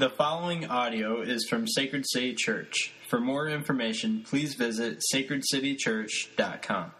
[0.00, 2.94] The following audio is from Sacred City Church.
[3.08, 6.92] For more information, please visit sacredcitychurch.com.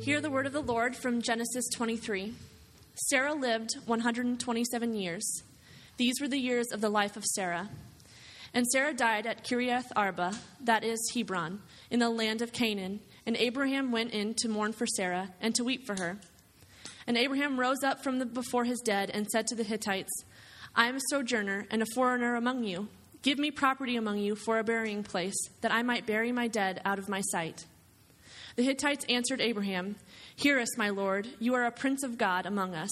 [0.00, 2.32] Hear the word of the Lord from Genesis 23.
[2.94, 5.42] Sarah lived 127 years.
[5.98, 7.68] These were the years of the life of Sarah.
[8.54, 10.32] And Sarah died at Kiriath Arba,
[10.64, 11.60] that is Hebron,
[11.90, 13.00] in the land of Canaan.
[13.26, 16.20] And Abraham went in to mourn for Sarah and to weep for her.
[17.06, 20.24] And Abraham rose up from the, before his dead and said to the Hittites,
[20.78, 22.88] I am a sojourner and a foreigner among you.
[23.22, 26.82] Give me property among you for a burying place, that I might bury my dead
[26.84, 27.64] out of my sight.
[28.56, 29.96] The Hittites answered Abraham,
[30.36, 32.90] Hear us, my lord, you are a prince of God among us.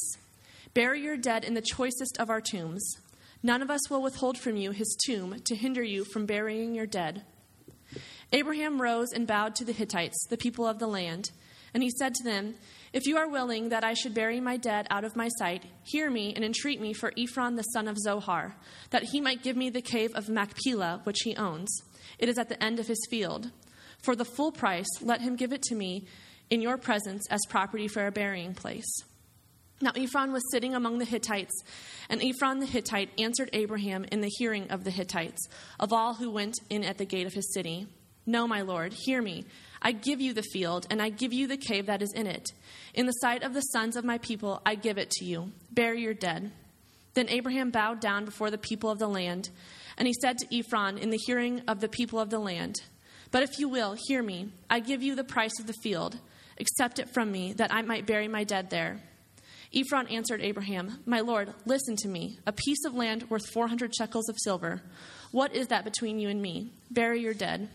[0.72, 2.96] Bury your dead in the choicest of our tombs.
[3.42, 6.86] None of us will withhold from you his tomb to hinder you from burying your
[6.86, 7.22] dead.
[8.32, 11.32] Abraham rose and bowed to the Hittites, the people of the land,
[11.74, 12.54] and he said to them,
[12.94, 16.08] if you are willing that I should bury my dead out of my sight, hear
[16.08, 18.54] me and entreat me for Ephron the son of Zohar,
[18.90, 21.82] that he might give me the cave of Machpelah, which he owns.
[22.20, 23.50] It is at the end of his field.
[24.00, 26.06] For the full price, let him give it to me
[26.50, 29.02] in your presence as property for a burying place.
[29.80, 31.64] Now Ephron was sitting among the Hittites,
[32.08, 35.48] and Ephron the Hittite answered Abraham in the hearing of the Hittites,
[35.80, 37.88] of all who went in at the gate of his city.
[38.24, 39.44] No, my lord, hear me.
[39.84, 42.50] I give you the field, and I give you the cave that is in it.
[42.94, 45.52] In the sight of the sons of my people, I give it to you.
[45.70, 46.50] Bury your dead.
[47.12, 49.50] Then Abraham bowed down before the people of the land,
[49.98, 52.76] and he said to Ephron in the hearing of the people of the land,
[53.30, 54.48] But if you will, hear me.
[54.70, 56.18] I give you the price of the field.
[56.58, 59.00] Accept it from me, that I might bury my dead there.
[59.74, 62.38] Ephron answered Abraham, My lord, listen to me.
[62.46, 64.82] A piece of land worth 400 shekels of silver.
[65.30, 66.72] What is that between you and me?
[66.90, 67.68] Bury your dead.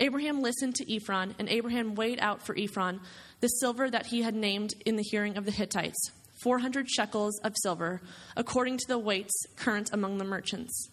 [0.00, 3.00] Abraham listened to Ephron, and Abraham weighed out for Ephron
[3.40, 5.98] the silver that he had named in the hearing of the Hittites
[6.42, 8.00] 400 shekels of silver,
[8.36, 10.88] according to the weights current among the merchants.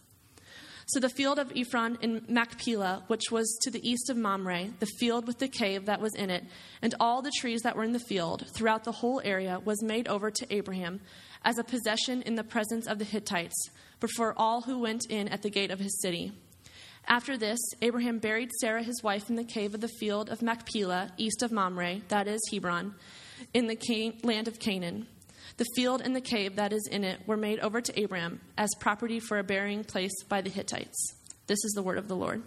[0.87, 4.85] So the field of Ephron in Machpelah, which was to the east of Mamre, the
[4.85, 6.43] field with the cave that was in it,
[6.81, 10.07] and all the trees that were in the field throughout the whole area, was made
[10.07, 10.99] over to Abraham
[11.43, 13.69] as a possession in the presence of the Hittites,
[13.99, 16.31] before all who went in at the gate of his city.
[17.07, 21.11] After this, Abraham buried Sarah his wife in the cave of the field of Machpelah,
[21.17, 22.95] east of Mamre, that is Hebron,
[23.53, 25.07] in the Can- land of Canaan.
[25.57, 28.69] The field and the cave that is in it were made over to Abraham as
[28.79, 31.13] property for a burying place by the Hittites.
[31.47, 32.41] This is the word of the Lord.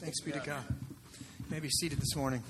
[0.00, 0.64] Thanks be to God.
[0.68, 2.42] You may be seated this morning.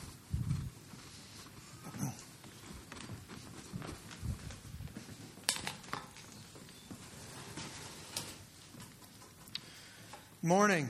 [10.43, 10.89] Morning.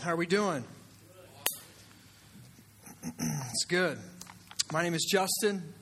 [0.00, 0.62] How are we doing?
[3.18, 3.98] It's good.
[4.72, 5.74] My name is Justin.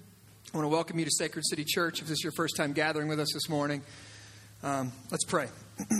[0.54, 2.00] I want to welcome you to Sacred City Church.
[2.00, 3.82] If this is your first time gathering with us this morning,
[4.62, 5.48] um, let's pray.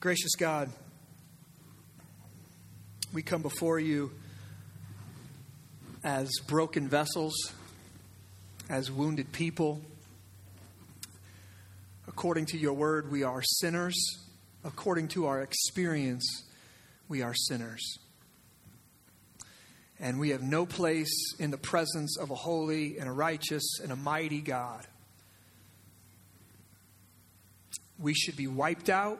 [0.00, 0.70] Gracious God,
[3.12, 4.12] we come before you
[6.04, 7.34] as broken vessels,
[8.70, 9.80] as wounded people.
[12.06, 14.27] According to your word, we are sinners.
[14.64, 16.44] According to our experience,
[17.08, 17.98] we are sinners.
[20.00, 23.90] And we have no place in the presence of a holy and a righteous and
[23.90, 24.86] a mighty God.
[27.98, 29.18] We should be wiped out.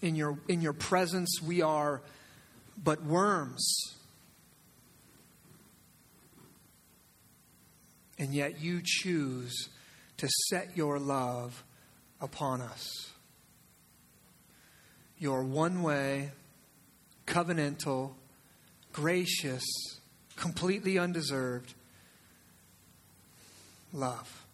[0.00, 2.02] In your, in your presence, we are
[2.82, 3.96] but worms.
[8.18, 9.68] And yet you choose
[10.18, 11.62] to set your love
[12.20, 13.10] upon us.
[15.18, 16.30] Your one way,
[17.26, 18.12] covenantal,
[18.92, 19.64] gracious,
[20.36, 21.74] completely undeserved
[23.92, 24.44] love.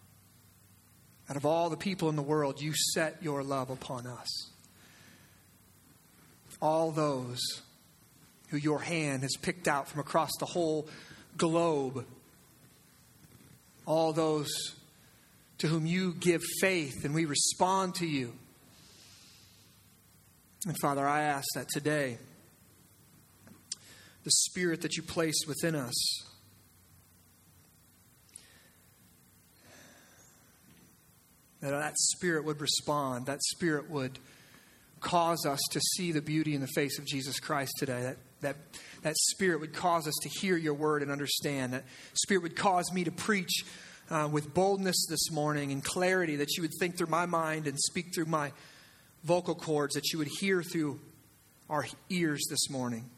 [1.29, 4.49] Out of all the people in the world, you set your love upon us.
[6.61, 7.39] All those
[8.49, 10.87] who your hand has picked out from across the whole
[11.37, 12.05] globe,
[13.85, 14.75] all those
[15.63, 18.33] to whom you give faith and we respond to you.
[20.67, 22.17] And Father, I ask that today,
[24.25, 25.95] the spirit that you placed within us,
[31.61, 34.19] that that spirit would respond, that spirit would
[34.99, 38.01] cause us to see the beauty in the face of Jesus Christ today.
[38.01, 38.55] That, that,
[39.03, 41.71] that spirit would cause us to hear your word and understand.
[41.71, 43.63] That spirit would cause me to preach
[44.09, 47.79] uh, with boldness this morning and clarity, that you would think through my mind and
[47.79, 48.51] speak through my
[49.23, 50.99] vocal cords, that you would hear through
[51.69, 53.09] our ears this morning.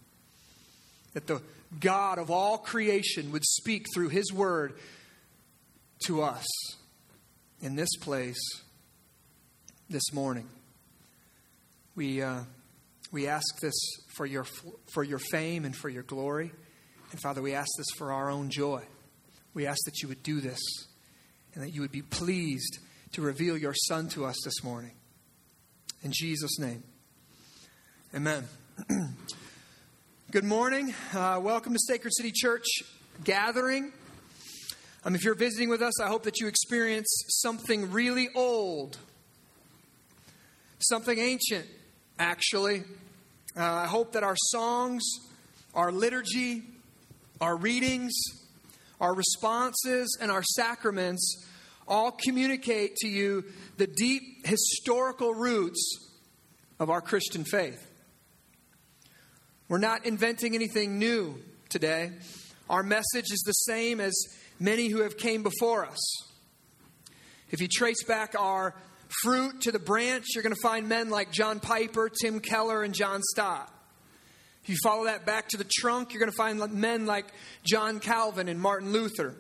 [1.14, 1.42] That the
[1.80, 4.74] God of all creation would speak through his word
[6.06, 6.46] to us
[7.62, 8.40] in this place
[9.90, 10.48] this morning.
[11.96, 12.42] We, uh,
[13.12, 13.76] we ask this
[14.16, 14.46] for your,
[14.94, 16.52] for your fame and for your glory.
[17.12, 18.84] And Father, we ask this for our own joy.
[19.56, 20.60] We ask that you would do this
[21.54, 22.78] and that you would be pleased
[23.14, 24.92] to reveal your Son to us this morning.
[26.04, 26.84] In Jesus' name,
[28.14, 28.50] amen.
[30.32, 30.94] Good morning.
[31.14, 32.66] Uh, welcome to Sacred City Church
[33.24, 33.94] gathering.
[35.06, 37.08] Um, if you're visiting with us, I hope that you experience
[37.42, 38.98] something really old,
[40.80, 41.66] something ancient,
[42.20, 42.84] actually.
[43.56, 45.02] Uh, I hope that our songs,
[45.74, 46.64] our liturgy,
[47.40, 48.14] our readings,
[49.00, 51.46] our responses, and our sacraments
[51.88, 53.44] all communicate to you
[53.78, 56.14] the deep historical roots
[56.80, 57.92] of our Christian faith.
[59.68, 61.40] We're not inventing anything new
[61.70, 62.12] today.
[62.70, 64.14] Our message is the same as
[64.60, 66.00] many who have came before us.
[67.52, 68.76] If you trace back our
[69.22, 72.94] fruit to the branch, you're going to find men like John Piper, Tim Keller, and
[72.94, 73.72] John Stott.
[74.66, 77.28] If you follow that back to the trunk, you're going to find men like
[77.64, 79.36] John Calvin and Martin Luther.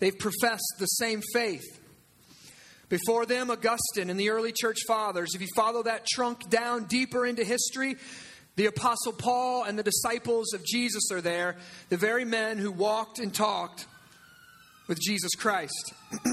[0.00, 1.64] They've professed the same faith.
[2.90, 5.30] Before them, Augustine and the early church fathers.
[5.34, 7.96] If you follow that trunk down deeper into history,
[8.56, 11.56] the Apostle Paul and the disciples of Jesus are there,
[11.88, 13.86] the very men who walked and talked
[14.88, 15.94] with Jesus Christ.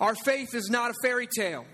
[0.00, 1.64] Our faith is not a fairy tale,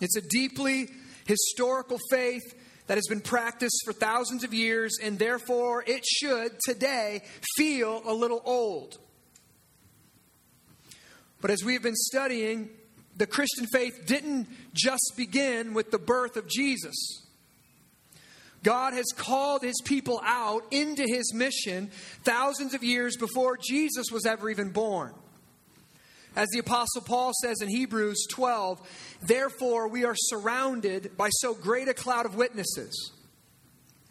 [0.00, 0.90] it's a deeply
[1.26, 2.44] historical faith
[2.86, 7.22] that has been practiced for thousands of years, and therefore it should today
[7.56, 8.98] feel a little old.
[11.40, 12.70] But as we have been studying,
[13.16, 17.22] the Christian faith didn't just begin with the birth of Jesus.
[18.62, 21.90] God has called his people out into his mission
[22.24, 25.14] thousands of years before Jesus was ever even born.
[26.36, 31.88] As the Apostle Paul says in Hebrews 12, therefore we are surrounded by so great
[31.88, 33.12] a cloud of witnesses.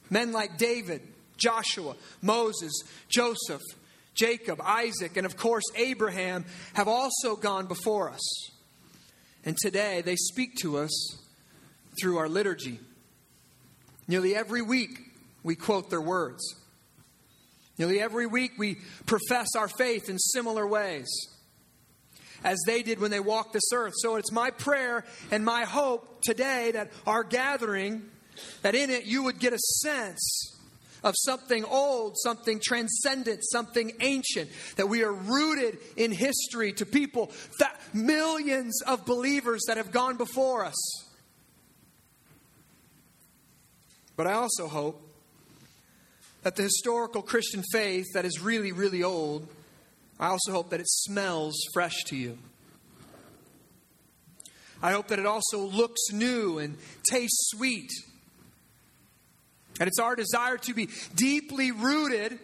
[0.10, 1.02] Men like David,
[1.38, 2.74] Joshua, Moses,
[3.10, 3.62] Joseph,
[4.16, 8.50] Jacob, Isaac, and of course Abraham have also gone before us.
[9.44, 11.20] And today they speak to us
[12.02, 12.80] through our liturgy.
[14.08, 14.98] Nearly every week
[15.44, 16.56] we quote their words.
[17.78, 21.35] Nearly every week we profess our faith in similar ways
[22.46, 23.94] as they did when they walked this earth.
[23.98, 28.04] So it's my prayer and my hope today that our gathering,
[28.62, 30.52] that in it you would get a sense
[31.04, 37.32] of something old, something transcendent, something ancient, that we are rooted in history to people,
[37.60, 41.06] that millions of believers that have gone before us.
[44.16, 45.02] But I also hope
[46.44, 49.48] that the historical Christian faith that is really, really old,
[50.20, 52.38] I also hope that it smells fresh to you.
[54.82, 56.78] I hope that it also looks new and
[57.10, 57.92] tastes sweet
[59.80, 62.40] and it's our desire to be deeply rooted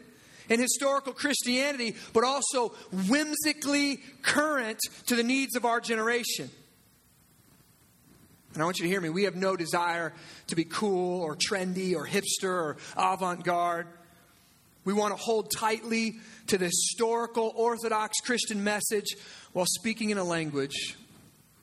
[0.50, 2.70] in historical Christianity, but also
[3.08, 6.50] whimsically current to the needs of our generation.
[8.54, 9.10] And I want you to hear me.
[9.10, 10.14] We have no desire
[10.48, 13.88] to be cool or trendy or hipster or avant garde.
[14.84, 16.16] We want to hold tightly
[16.48, 19.16] to the historical Orthodox Christian message
[19.54, 20.96] while speaking in a language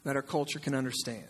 [0.04, 1.28] that our culture can understand.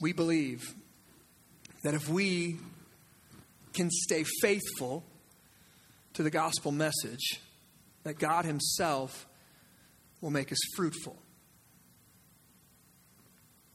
[0.00, 0.74] we believe
[1.82, 2.58] that if we
[3.72, 5.04] can stay faithful
[6.14, 7.40] to the gospel message,
[8.04, 9.26] that God Himself
[10.20, 11.16] will make us fruitful.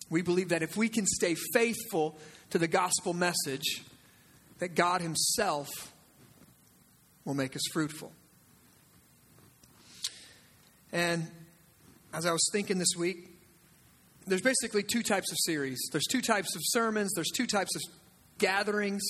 [0.10, 2.18] We believe that if we can stay faithful
[2.50, 3.84] to the gospel message,
[4.62, 5.68] that God Himself
[7.26, 8.14] will make us fruitful.
[10.94, 11.28] And
[12.14, 13.28] as I was thinking this week,
[14.28, 17.82] there's basically two types of series there's two types of sermons, there's two types of
[18.38, 19.02] gatherings,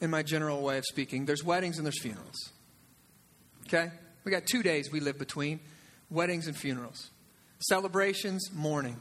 [0.00, 1.24] in my general way of speaking.
[1.24, 2.52] There's weddings and there's funerals.
[3.66, 3.90] Okay?
[4.24, 5.60] We got two days we live between
[6.10, 7.10] weddings and funerals.
[7.60, 8.96] Celebrations, mourning.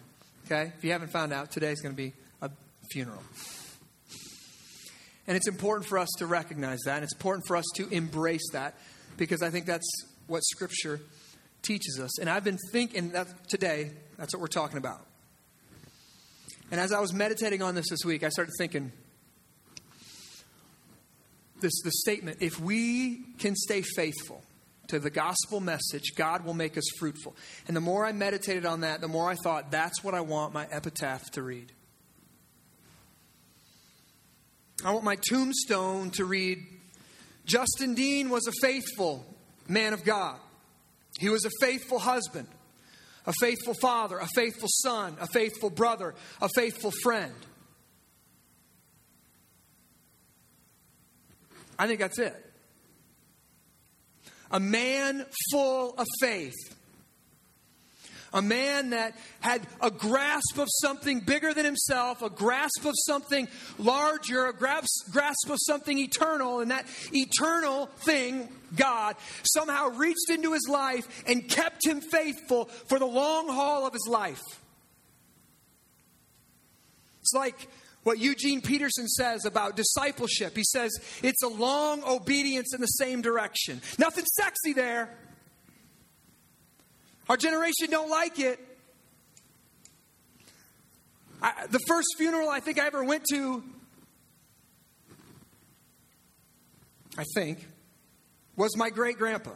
[0.46, 0.72] Okay?
[0.78, 2.50] If you haven't found out, today's going to be a
[2.92, 3.24] funeral.
[5.28, 6.96] And it's important for us to recognize that.
[6.96, 8.76] And it's important for us to embrace that
[9.18, 9.88] because I think that's
[10.28, 11.02] what Scripture
[11.62, 12.20] teaches us.
[12.20, 15.06] And I've been thinking that today, that's what we're talking about.
[16.72, 18.92] And as I was meditating on this this week, I started thinking
[21.60, 24.44] this the statement if we can stay faithful
[24.88, 27.36] to the gospel message, God will make us fruitful.
[27.68, 30.54] And the more I meditated on that, the more I thought that's what I want
[30.54, 31.72] my epitaph to read.
[34.86, 36.64] I want my tombstone to read
[37.46, 39.26] Justin Dean was a faithful
[39.68, 40.38] man of God.
[41.20, 42.48] He was a faithful husband,
[43.26, 47.34] a faithful father, a faithful son, a faithful brother, a faithful friend.
[51.80, 52.36] I think that's it.
[54.52, 56.77] A man full of faith.
[58.34, 63.48] A man that had a grasp of something bigger than himself, a grasp of something
[63.78, 70.54] larger, a grasp, grasp of something eternal, and that eternal thing, God, somehow reached into
[70.54, 74.44] his life and kept him faithful for the long haul of his life.
[77.22, 77.68] It's like
[78.04, 80.56] what Eugene Peterson says about discipleship.
[80.56, 83.82] He says it's a long obedience in the same direction.
[83.98, 85.18] Nothing sexy there.
[87.30, 88.60] Our generation don't like it.
[91.42, 93.64] I, the first funeral I think I ever went to,
[97.18, 97.68] I think,
[98.56, 99.52] was my great grandpa.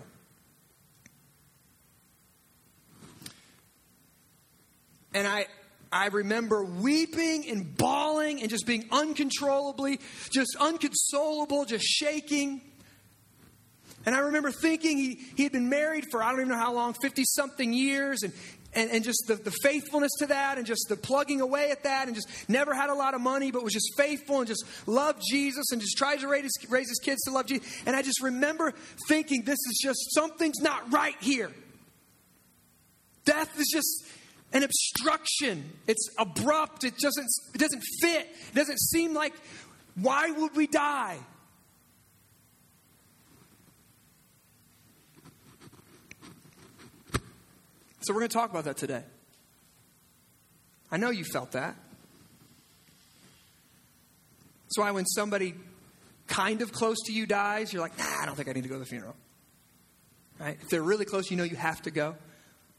[5.13, 5.47] And I,
[5.91, 9.99] I remember weeping and bawling and just being uncontrollably,
[10.29, 12.61] just unconsolable, just shaking.
[14.05, 16.74] And I remember thinking he, he had been married for I don't even know how
[16.74, 18.34] long, 50 something years, and,
[18.74, 22.08] and, and just the, the faithfulness to that, and just the plugging away at that,
[22.08, 25.22] and just never had a lot of money, but was just faithful and just loved
[25.29, 27.67] Jesus and just tried to raise his, raise his kids to love Jesus.
[27.86, 28.74] And I just remember
[29.08, 31.51] thinking, this is just something's not right here.
[33.25, 34.05] Death is just
[34.53, 35.72] an obstruction.
[35.88, 36.84] It's abrupt.
[36.84, 38.27] It doesn't, it doesn't fit.
[38.50, 39.34] It doesn't seem like,
[39.96, 41.17] why would we die?
[48.01, 49.03] So, we're going to talk about that today.
[50.91, 51.75] I know you felt that.
[54.63, 55.53] That's why when somebody
[56.27, 58.70] kind of close to you dies, you're like, nah, I don't think I need to
[58.70, 59.15] go to the funeral.
[60.39, 60.58] Right?
[60.62, 62.15] If they're really close, you know you have to go.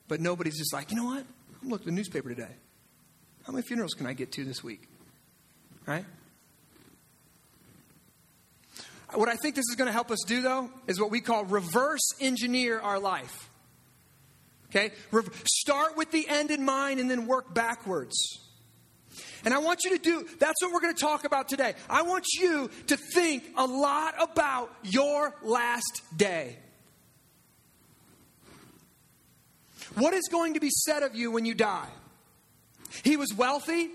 [0.09, 1.25] But nobody's just like, you know what?
[1.63, 2.55] I'm looking at the newspaper today.
[3.45, 4.89] How many funerals can I get to this week?
[5.87, 6.05] Right?
[9.15, 11.45] What I think this is going to help us do, though, is what we call
[11.45, 13.51] reverse engineer our life.
[14.75, 14.93] Okay?
[15.47, 18.17] Start with the end in mind and then work backwards.
[19.45, 21.75] And I want you to do, that's what we're going to talk about today.
[21.91, 26.57] I want you to think a lot about your last day.
[29.97, 31.89] What is going to be said of you when you die?
[33.03, 33.91] He was wealthy.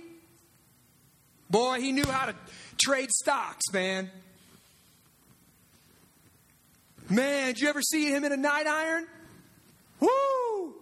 [1.50, 2.36] Boy, he knew how to
[2.78, 4.12] trade stocks, man.
[7.10, 9.08] Man, did you ever see him in a nine iron?
[10.00, 10.74] Woo!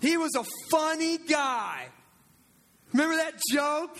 [0.00, 1.86] He was a funny guy.
[2.92, 3.98] Remember that joke?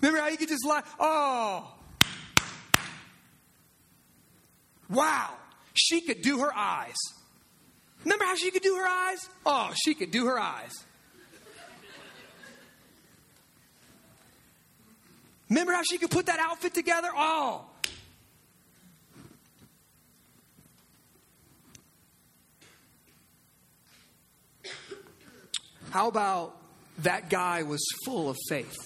[0.00, 0.82] Remember how you could just lie?
[1.00, 1.74] Oh.
[4.88, 5.30] Wow.
[5.74, 6.96] She could do her eyes.
[8.04, 9.28] Remember how she could do her eyes?
[9.44, 10.72] Oh, she could do her eyes.
[15.48, 17.08] Remember how she could put that outfit together?
[17.14, 17.64] Oh.
[25.90, 26.56] How about
[26.98, 28.76] that guy was full of faith?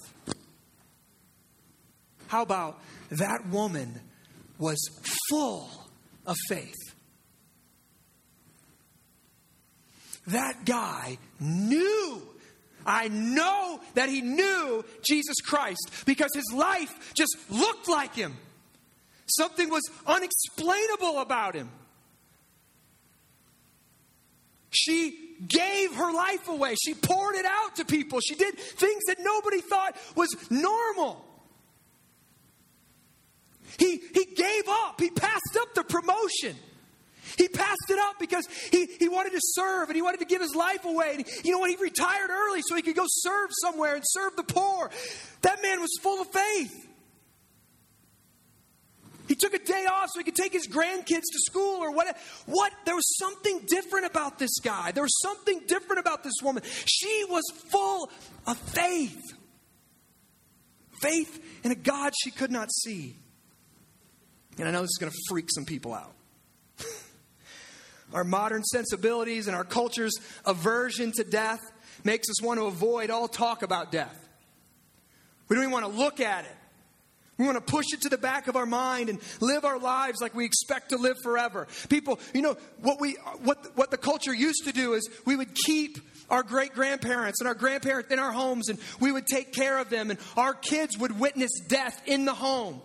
[2.29, 2.81] How about
[3.11, 4.01] that woman
[4.59, 4.79] was
[5.29, 5.69] full
[6.27, 6.77] of faith?
[10.27, 12.23] That guy knew
[12.87, 18.37] I know that he knew Jesus Christ because his life just looked like him.
[19.27, 21.71] Something was unexplainable about him.
[24.71, 26.75] She gave her life away.
[26.83, 28.21] She poured it out to people.
[28.21, 31.25] She did things that nobody thought was normal.
[33.79, 35.01] He, he gave up.
[35.01, 36.57] He passed up the promotion.
[37.39, 40.43] He passed it up because he, he wanted to serve and he wanted to give
[40.43, 41.15] his life away.
[41.17, 41.71] And you know what?
[41.71, 44.91] He retired early so he could go serve somewhere and serve the poor.
[45.43, 46.89] That man was full of faith.
[49.31, 52.17] He took a day off so he could take his grandkids to school or what.
[52.47, 52.73] What?
[52.85, 54.91] There was something different about this guy.
[54.91, 56.65] There was something different about this woman.
[56.85, 58.11] She was full
[58.49, 59.23] of faith.
[61.01, 63.15] Faith in a God she could not see.
[64.59, 66.13] And I know this is going to freak some people out.
[68.13, 71.61] our modern sensibilities and our culture's aversion to death
[72.03, 74.29] makes us want to avoid all talk about death.
[75.49, 76.57] We don't even want to look at it.
[77.41, 80.21] We want to push it to the back of our mind and live our lives
[80.21, 81.69] like we expect to live forever.
[81.89, 85.55] People, you know, what we what what the culture used to do is we would
[85.55, 85.97] keep
[86.29, 89.89] our great grandparents and our grandparents in our homes and we would take care of
[89.89, 92.83] them and our kids would witness death in the home.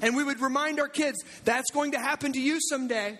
[0.00, 3.18] And we would remind our kids that's going to happen to you someday.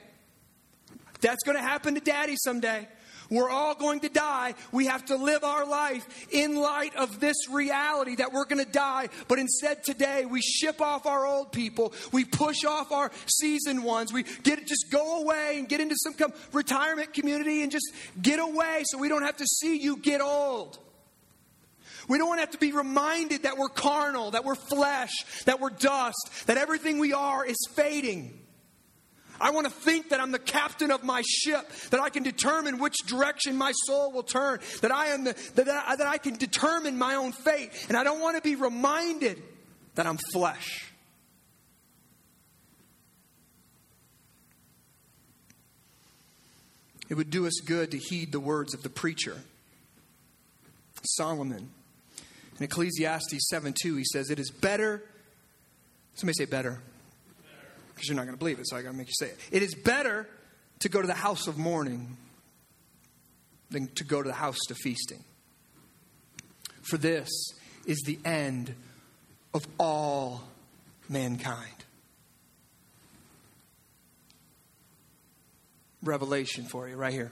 [1.21, 2.89] That's going to happen to daddy someday.
[3.33, 4.55] We're all going to die.
[4.73, 8.71] We have to live our life in light of this reality that we're going to
[8.71, 9.09] die.
[9.27, 11.95] But instead, today, we ship off our old people.
[12.13, 14.13] We push off our seasoned ones.
[14.13, 16.15] We get just go away and get into some
[16.53, 17.87] retirement community and just
[18.21, 20.79] get away so we don't have to see you get old.
[22.09, 25.13] We don't want to have to be reminded that we're carnal, that we're flesh,
[25.47, 28.42] that we're dust, that everything we are is fading.
[29.43, 32.79] I want to think that I'm the captain of my ship, that I can determine
[32.79, 36.37] which direction my soul will turn, that I am the, that, I, that I can
[36.37, 37.73] determine my own fate.
[37.89, 39.43] And I don't want to be reminded
[39.97, 40.93] that I'm flesh.
[47.09, 49.37] It would do us good to heed the words of the preacher,
[51.03, 51.69] Solomon.
[52.59, 55.03] In Ecclesiastes 7 2, he says, It is better,
[56.15, 56.81] somebody say better
[58.03, 59.39] because you're not going to believe it, so I got to make you say it.
[59.53, 60.27] It is better
[60.81, 62.17] to go to the house of mourning
[63.71, 65.23] than to go to the house to feasting.
[66.83, 67.29] For this
[67.87, 68.75] is the end
[69.55, 70.43] of all
[71.09, 71.85] mankind.
[76.03, 77.31] Revelation for you right here.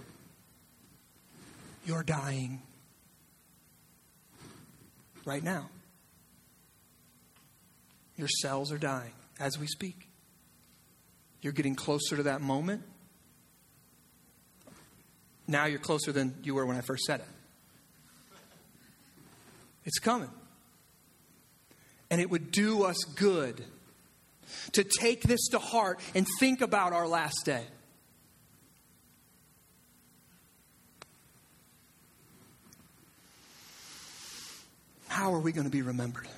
[1.84, 2.62] You're dying
[5.24, 5.68] right now.
[8.16, 10.09] Your cells are dying as we speak.
[11.42, 12.82] You're getting closer to that moment.
[15.46, 17.26] Now you're closer than you were when I first said it.
[19.84, 20.30] It's coming.
[22.10, 23.64] And it would do us good
[24.72, 27.64] to take this to heart and think about our last day.
[35.08, 36.28] How are we going to be remembered?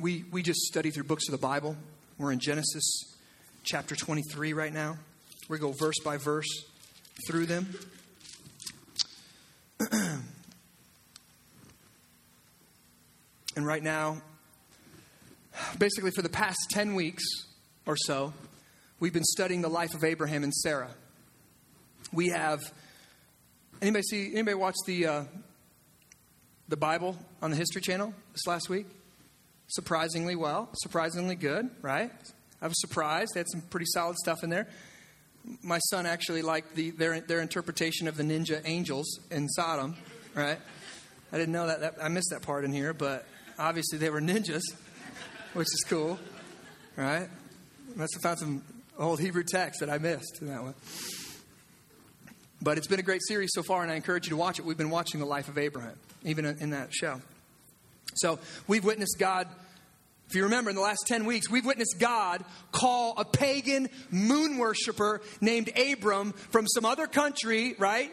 [0.00, 1.76] We, we just study through books of the Bible.
[2.18, 2.84] We're in Genesis
[3.64, 4.96] chapter 23 right now.
[5.48, 6.48] We go verse by verse
[7.26, 7.74] through them.
[9.90, 10.22] and
[13.56, 14.22] right now,
[15.78, 17.24] basically for the past 10 weeks
[17.84, 18.32] or so,
[19.00, 20.90] we've been studying the life of Abraham and Sarah.
[22.12, 22.60] We have
[23.82, 25.24] anybody see anybody watch the uh,
[26.68, 28.86] the Bible on the History Channel this last week?
[29.70, 32.10] Surprisingly well, surprisingly good, right?
[32.62, 33.32] I was surprised.
[33.34, 34.68] They had some pretty solid stuff in there.
[35.62, 39.96] My son actually liked the, their, their interpretation of the ninja angels in Sodom,
[40.34, 40.58] right?
[41.32, 41.94] I didn't know that, that.
[42.02, 43.24] I missed that part in here, but
[43.58, 44.62] obviously they were ninjas,
[45.54, 46.18] which is cool,
[46.96, 47.28] right?
[47.96, 48.62] Must have found some
[48.98, 50.74] old Hebrew text that I missed in that one.
[52.62, 54.64] But it's been a great series so far, and I encourage you to watch it.
[54.66, 57.22] We've been watching the life of Abraham, even in that show.
[58.14, 59.48] So we've witnessed God.
[60.28, 64.58] If you remember, in the last 10 weeks, we've witnessed God call a pagan moon
[64.58, 68.12] worshiper named Abram from some other country, right?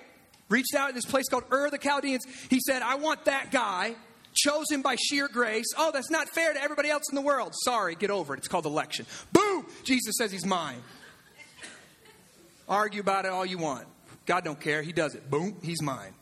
[0.50, 2.26] Reached out in this place called Ur the Chaldeans.
[2.50, 3.96] He said, I want that guy,
[4.34, 5.68] chosen by sheer grace.
[5.78, 7.54] Oh, that's not fair to everybody else in the world.
[7.64, 8.38] Sorry, get over it.
[8.40, 9.06] It's called election.
[9.32, 9.68] Boom!
[9.84, 10.82] Jesus says he's mine.
[12.68, 13.88] Argue about it all you want.
[14.26, 14.82] God don't care.
[14.82, 15.30] He does it.
[15.30, 16.14] Boom, he's mine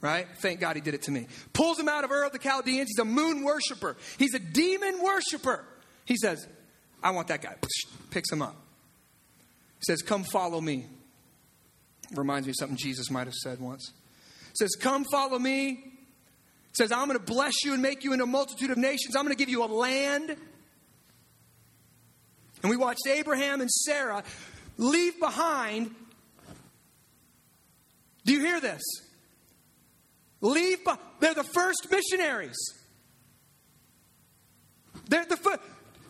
[0.00, 0.26] right?
[0.40, 1.26] Thank God he did it to me.
[1.52, 2.88] Pulls him out of Ur of the Chaldeans.
[2.88, 3.96] He's a moon worshiper.
[4.18, 5.64] He's a demon worshiper.
[6.04, 6.46] He says,
[7.02, 7.54] I want that guy.
[8.10, 8.56] Picks him up.
[9.78, 10.86] He says, Come follow me.
[12.14, 13.92] Reminds me of something Jesus might have said once.
[14.46, 15.84] He Says, Come follow me.
[16.72, 19.16] Says, I'm going to bless you and make you into a multitude of nations.
[19.16, 20.36] I'm going to give you a land.
[22.62, 24.22] And we watched Abraham and Sarah
[24.76, 25.94] leave behind.
[28.24, 28.82] Do you hear this?
[30.40, 30.78] Leave,
[31.20, 32.58] they're the first missionaries.
[35.08, 35.58] They're the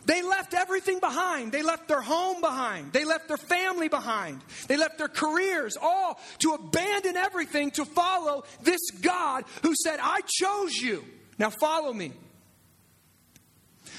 [0.08, 1.52] they left everything behind.
[1.52, 2.94] They left their home behind.
[2.94, 4.40] They left their family behind.
[4.66, 10.20] They left their careers, all to abandon everything to follow this God who said, I
[10.26, 11.04] chose you.
[11.38, 12.12] Now follow me.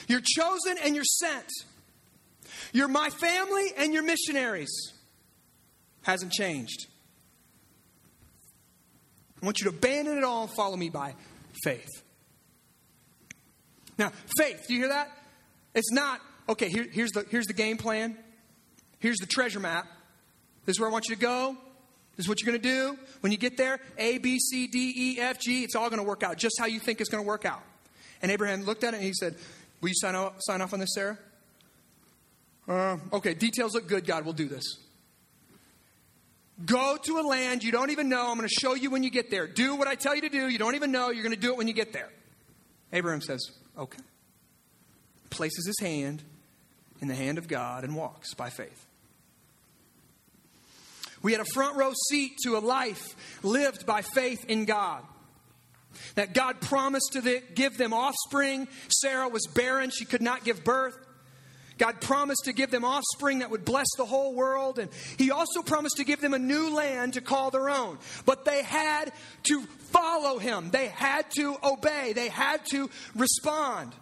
[0.08, 1.48] You're chosen and you're sent.
[2.74, 4.94] You're my family and you're missionaries.
[6.02, 6.88] Hasn't changed.
[9.42, 11.16] I want you to abandon it all and follow me by
[11.64, 11.90] faith.
[13.98, 15.10] Now, faith, do you hear that?
[15.76, 18.18] It's not, okay, here, here's, the, here's the game plan.
[19.00, 19.86] Here's the treasure map.
[20.66, 21.58] This is where I want you to go.
[22.16, 22.98] This is what you're going to do.
[23.22, 26.08] When you get there, A, B, C, D, E, F, G, it's all going to
[26.08, 27.62] work out just how you think it's going to work out.
[28.22, 29.36] And Abraham looked at it and he said,
[29.82, 31.18] Will you sign off, sign off on this, Sarah?
[32.68, 34.78] Uh, okay, details look good, God, we'll do this.
[36.66, 38.30] Go to a land you don't even know.
[38.30, 39.48] I'm going to show you when you get there.
[39.48, 40.50] Do what I tell you to do.
[40.50, 41.10] You don't even know.
[41.10, 42.10] You're going to do it when you get there.
[42.92, 43.40] Abraham says,
[43.78, 44.02] Okay.
[45.30, 46.24] Places his hand
[47.02, 48.86] in the hand of God and walks by faith.
[51.22, 55.04] We had a front row seat to a life lived by faith in God.
[56.16, 58.68] That God promised to give them offspring.
[58.90, 60.98] Sarah was barren, she could not give birth.
[61.80, 64.78] God promised to give them offspring that would bless the whole world.
[64.78, 67.98] And He also promised to give them a new land to call their own.
[68.26, 69.12] But they had
[69.44, 69.62] to
[69.92, 73.94] follow Him, they had to obey, they had to respond,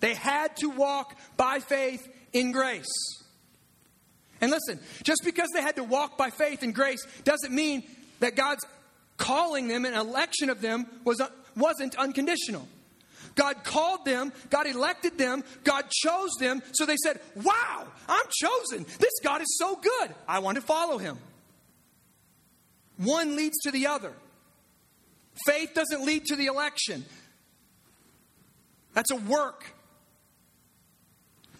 [0.00, 2.90] they had to walk by faith in grace.
[4.42, 7.84] And listen, just because they had to walk by faith in grace doesn't mean
[8.20, 8.64] that God's
[9.18, 11.20] calling them and election of them was,
[11.54, 12.66] wasn't unconditional.
[13.34, 18.84] God called them, God elected them, God chose them, so they said, Wow, I'm chosen.
[18.98, 20.14] This God is so good.
[20.28, 21.18] I want to follow him.
[22.96, 24.12] One leads to the other.
[25.46, 27.04] Faith doesn't lead to the election,
[28.92, 29.64] that's a work.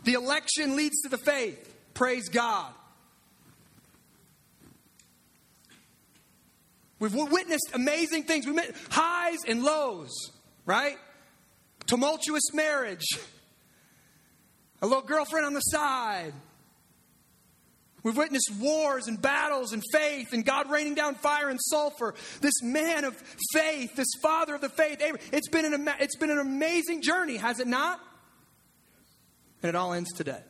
[0.04, 1.74] The election leads to the faith.
[1.92, 2.72] Praise God.
[6.98, 8.46] We've witnessed amazing things.
[8.46, 10.10] We met highs and lows,
[10.66, 10.98] right?
[11.90, 13.04] Tumultuous marriage,
[14.80, 16.32] a little girlfriend on the side.
[18.04, 22.14] We've witnessed wars and battles and faith and God raining down fire and sulfur.
[22.40, 23.20] This man of
[23.52, 24.98] faith, this father of the faith.
[25.32, 27.98] It's been an, it's been an amazing journey, has it not?
[29.60, 30.42] And it all ends today.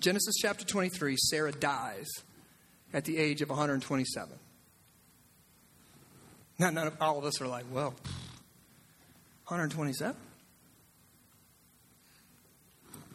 [0.00, 2.08] Genesis chapter 23, Sarah dies
[2.92, 4.40] at the age of 127.
[6.62, 7.88] Now, none of all of us are like, well,
[9.48, 10.14] 127?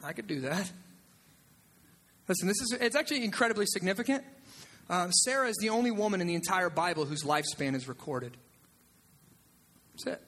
[0.03, 0.69] I could do that.
[2.27, 4.25] Listen, this is it's actually incredibly significant.
[4.89, 8.35] Um, Sarah is the only woman in the entire Bible whose lifespan is recorded.
[9.93, 10.21] That's it.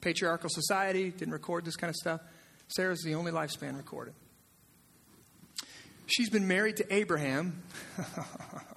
[0.00, 2.22] Patriarchal society didn't record this kind of stuff.
[2.68, 4.14] Sarah's the only lifespan recorded.
[6.06, 7.62] She's been married to Abraham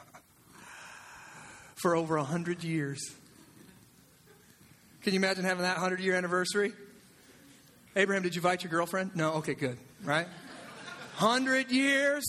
[1.84, 3.14] for over 100 years.
[5.02, 6.72] Can you imagine having that 100 year anniversary?
[7.98, 9.12] Abraham, did you invite your girlfriend?
[9.16, 9.34] No?
[9.34, 9.78] Okay, good.
[10.02, 10.26] Right?
[11.18, 12.24] 100 years.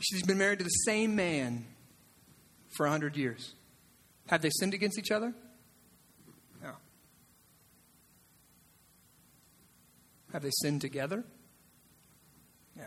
[0.00, 1.66] She's been married to the same man
[2.74, 3.52] for 100 years.
[4.28, 5.34] Have they sinned against each other?
[6.62, 6.72] No.
[10.32, 11.22] Have they sinned together?
[12.78, 12.86] Yeah.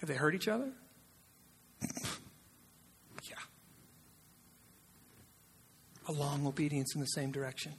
[0.00, 0.72] Have they hurt each other?
[6.06, 7.72] A long obedience in the same direction.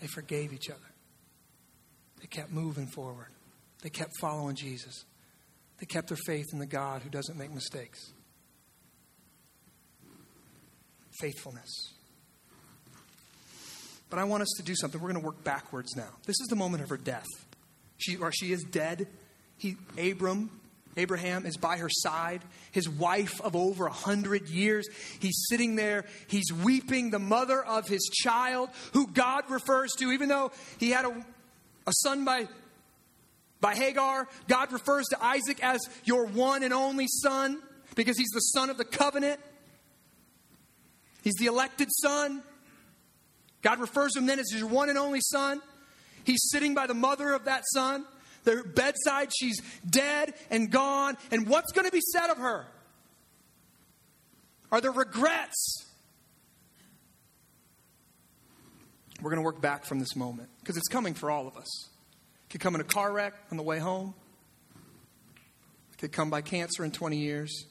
[0.00, 0.78] They forgave each other.
[2.20, 3.28] They kept moving forward.
[3.82, 5.04] They kept following Jesus.
[5.78, 8.12] They kept their faith in the God who doesn't make mistakes.
[11.20, 11.92] Faithfulness.
[14.10, 15.00] But I want us to do something.
[15.00, 16.08] We're going to work backwards now.
[16.26, 17.26] This is the moment of her death.
[17.98, 19.06] She, or she is dead.
[19.56, 20.59] He, Abram
[20.96, 24.88] Abraham is by her side, his wife of over a hundred years.
[25.20, 30.28] He's sitting there, he's weeping, the mother of his child, who God refers to, even
[30.28, 31.24] though he had a,
[31.86, 32.48] a son by,
[33.60, 37.62] by Hagar, God refers to Isaac as your one and only son
[37.94, 39.40] because he's the son of the covenant.
[41.22, 42.42] He's the elected son.
[43.62, 45.60] God refers to him then as your one and only son.
[46.24, 48.04] He's sitting by the mother of that son
[48.44, 49.30] the bedside.
[49.36, 51.16] She's dead and gone.
[51.30, 52.66] And what's going to be said of her?
[54.72, 55.86] Are there regrets?
[59.20, 61.88] We're going to work back from this moment because it's coming for all of us.
[61.88, 64.14] It could come in a car wreck on the way home.
[65.92, 67.66] It could come by cancer in 20 years.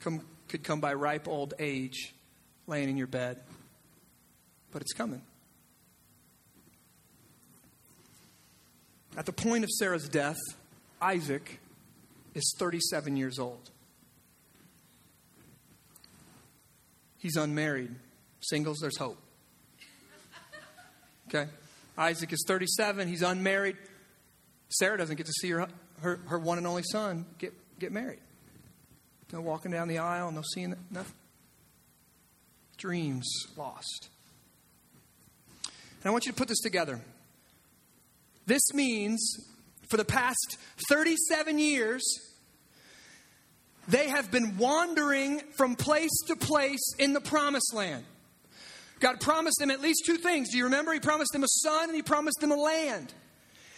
[0.00, 2.14] Come, could come by ripe old age
[2.66, 3.40] laying in your bed.
[4.70, 5.22] But it's coming.
[9.16, 10.36] At the point of Sarah's death,
[11.00, 11.58] Isaac
[12.34, 13.70] is 37 years old.
[17.18, 17.94] He's unmarried.
[18.40, 19.16] Singles, there's hope.
[21.28, 21.50] Okay?
[21.96, 23.08] Isaac is 37.
[23.08, 23.76] He's unmarried.
[24.68, 25.66] Sarah doesn't get to see her,
[26.02, 28.20] her, her one and only son get, get married.
[29.32, 31.14] No walking down the aisle, no seeing nothing.
[32.76, 33.26] Dreams
[33.56, 34.10] lost.
[35.64, 37.00] And I want you to put this together.
[38.46, 39.20] This means
[39.88, 42.04] for the past 37 years,
[43.88, 48.04] they have been wandering from place to place in the promised land.
[48.98, 50.50] God promised them at least two things.
[50.50, 50.92] Do you remember?
[50.92, 53.12] He promised them a son and he promised them a land.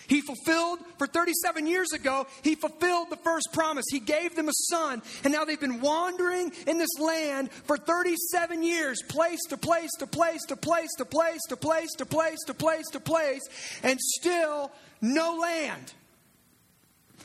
[0.08, 3.84] He fulfilled, for 37 years ago, he fulfilled the first promise.
[3.90, 8.62] He gave them a son, and now they've been wandering in this land for 37
[8.62, 12.54] years, place to place to place to place to place to place to place to
[12.54, 13.42] place to place,
[13.82, 15.92] and still no land.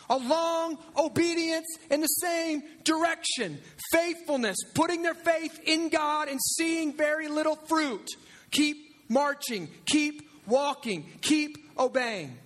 [0.10, 3.60] A long obedience in the same direction.
[3.92, 8.10] Faithfulness, putting their faith in God and seeing very little fruit.
[8.52, 8.76] Keep
[9.08, 12.38] marching, keep walking, keep obeying.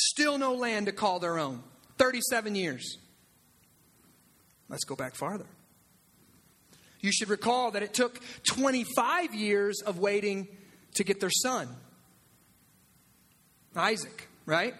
[0.00, 1.62] Still no land to call their own.
[1.98, 2.96] 37 years.
[4.70, 5.46] Let's go back farther.
[7.00, 10.48] You should recall that it took 25 years of waiting
[10.94, 11.68] to get their son,
[13.76, 14.74] Isaac, right?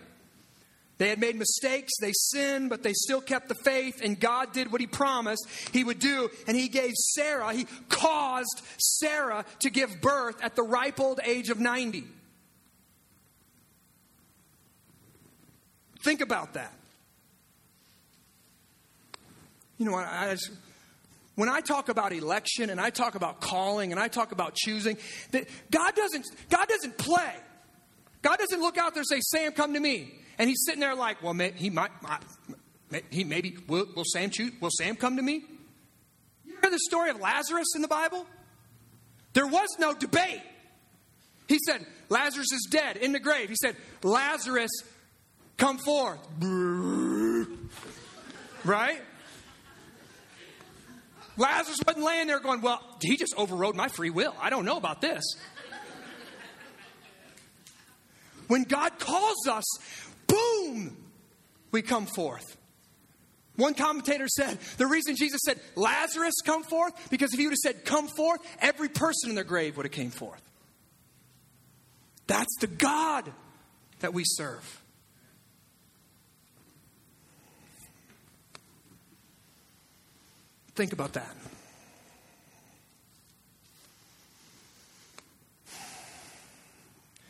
[0.98, 4.70] They had made mistakes, they sinned, but they still kept the faith, and God did
[4.70, 6.30] what He promised He would do.
[6.46, 11.48] And He gave Sarah, He caused Sarah to give birth at the ripe old age
[11.48, 12.04] of 90.
[16.02, 16.72] Think about that.
[19.78, 20.36] You know, I, I
[21.36, 24.98] when I talk about election and I talk about calling and I talk about choosing,
[25.32, 27.34] that God doesn't God doesn't play.
[28.22, 30.94] God doesn't look out there and say, "Sam, come to me." And he's sitting there
[30.94, 35.16] like, well, may, he might, might, he maybe, will, will Sam choose, will Sam come
[35.16, 35.44] to me?
[36.46, 38.24] You hear the story of Lazarus in the Bible?
[39.34, 40.40] There was no debate.
[41.46, 43.50] He said, Lazarus is dead in the grave.
[43.50, 44.70] He said, Lazarus,
[45.60, 46.18] come forth.
[48.64, 49.00] Right?
[51.36, 54.34] Lazarus wasn't laying there going, Well, he just overrode my free will.
[54.40, 55.22] I don't know about this.
[58.48, 59.64] When God calls us,
[60.26, 60.96] boom,
[61.70, 62.56] we come forth.
[63.54, 67.58] One commentator said the reason Jesus said, Lazarus, come forth, because if he would have
[67.58, 70.42] said, come forth, every person in the grave would have came forth.
[72.26, 73.32] That's the God
[74.00, 74.79] that we serve.
[80.80, 81.36] Think about that.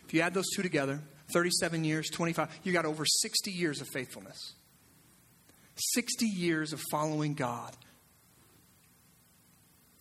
[0.07, 1.01] If you add those two together,
[1.33, 4.55] 37 years, 25, you got over 60 years of faithfulness.
[5.95, 7.75] 60 years of following God.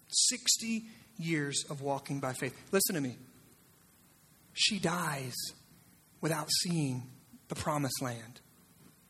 [0.10, 0.84] 60
[1.18, 2.56] years of walking by faith.
[2.72, 3.18] Listen to me.
[4.54, 5.34] She dies
[6.22, 7.02] without seeing
[7.48, 8.42] the promised land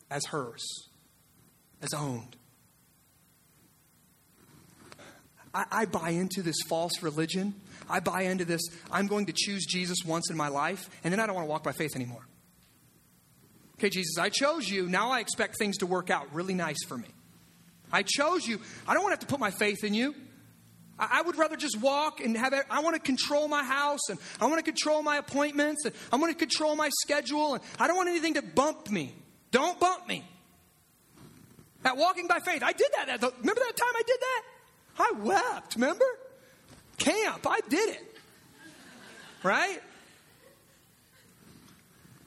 [0.10, 0.64] as hers,
[1.82, 2.38] as owned.
[5.54, 7.56] I, I buy into this false religion
[7.90, 11.20] I buy into this, I'm going to choose Jesus once in my life, and then
[11.20, 12.26] I don't want to walk by faith anymore.
[13.78, 14.88] Okay, Jesus, I chose you.
[14.88, 17.08] Now I expect things to work out really nice for me.
[17.92, 18.60] I chose you.
[18.88, 20.14] I don't want to have to put my faith in you.
[21.02, 22.54] I would rather just walk and have.
[22.70, 26.18] I want to control my house and I want to control my appointments and I
[26.18, 29.16] want to control my schedule and I don't want anything to bump me.
[29.52, 30.26] Don't bump me.
[31.84, 33.08] That walking by faith, I did that.
[33.08, 34.42] Remember that time I did that?
[34.98, 36.06] I wept, remember?
[37.00, 37.46] camp.
[37.50, 38.16] I did it.
[39.44, 39.82] Right?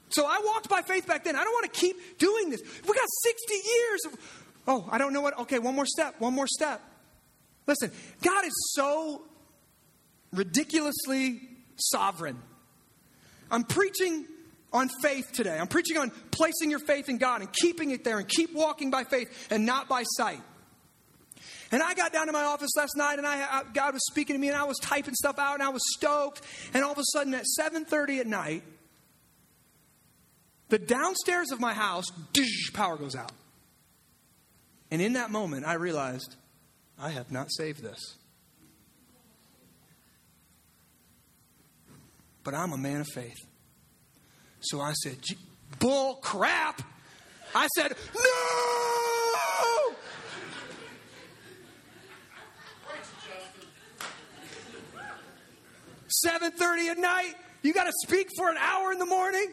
[0.09, 1.35] So I walked by faith back then.
[1.35, 2.61] I don't want to keep doing this.
[2.61, 4.19] We got 60 years of,
[4.67, 5.39] oh, I don't know what.
[5.41, 6.81] Okay, one more step, one more step.
[7.65, 9.23] Listen, God is so
[10.33, 11.41] ridiculously
[11.77, 12.39] sovereign.
[13.49, 14.25] I'm preaching
[14.71, 15.57] on faith today.
[15.57, 18.91] I'm preaching on placing your faith in God and keeping it there and keep walking
[18.91, 20.41] by faith and not by sight.
[21.73, 24.35] And I got down to my office last night, and I, I, God was speaking
[24.35, 26.43] to me, and I was typing stuff out, and I was stoked.
[26.71, 28.61] And all of a sudden, at 7:30 at night,
[30.69, 32.05] the downstairs of my house,
[32.75, 33.31] power goes out.
[34.91, 36.35] And in that moment, I realized
[36.99, 38.17] I have not saved this.
[42.43, 43.47] But I'm a man of faith.
[44.59, 45.17] So I said,
[45.79, 46.83] bull crap.
[47.55, 48.23] I said, no!
[56.25, 57.33] 7:30 at night.
[57.61, 59.47] You got to speak for an hour in the morning.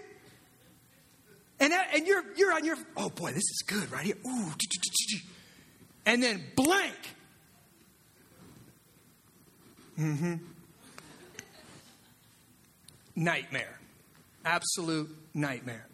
[1.61, 4.17] And, that, and you're, you're on your, oh boy, this is good right here.
[4.27, 4.53] Ooh.
[6.07, 6.97] And then blank.
[9.99, 10.35] Mm-hmm.
[13.15, 13.79] Nightmare.
[14.45, 15.87] Absolute nightmare.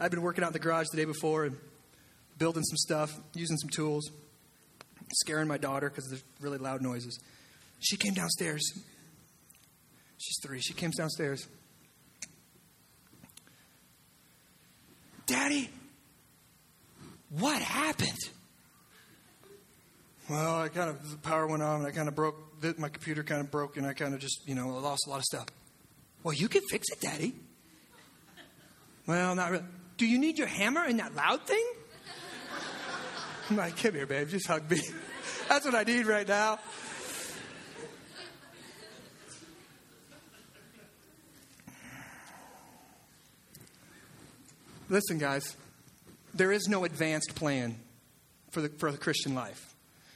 [0.00, 1.56] I've been working out in the garage the day before and
[2.36, 4.10] building some stuff, using some tools,
[5.14, 7.18] scaring my daughter because there's really loud noises.
[7.80, 8.62] She came downstairs.
[10.18, 10.60] She's three.
[10.60, 11.46] She came downstairs.
[15.26, 15.70] Daddy,
[17.30, 18.18] what happened?
[20.28, 22.36] Well, I kind of, the power went on and I kind of broke,
[22.78, 25.18] my computer kind of broke and I kind of just, you know, lost a lot
[25.18, 25.46] of stuff.
[26.22, 27.34] Well, you can fix it, Daddy.
[29.06, 29.64] Well, not really.
[29.96, 31.64] Do you need your hammer and that loud thing?
[33.58, 34.80] I'm like, come here, babe, just hug me.
[35.50, 36.58] That's what I need right now.
[44.88, 45.54] Listen, guys,
[46.32, 47.76] there is no advanced plan
[48.52, 49.74] for the, for the Christian life.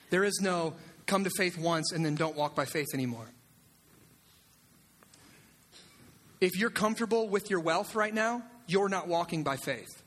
[0.08, 0.72] There is no
[1.04, 3.28] come to faith once and then don't walk by faith anymore.
[6.40, 10.02] If you're comfortable with your wealth right now, you're not walking by faith.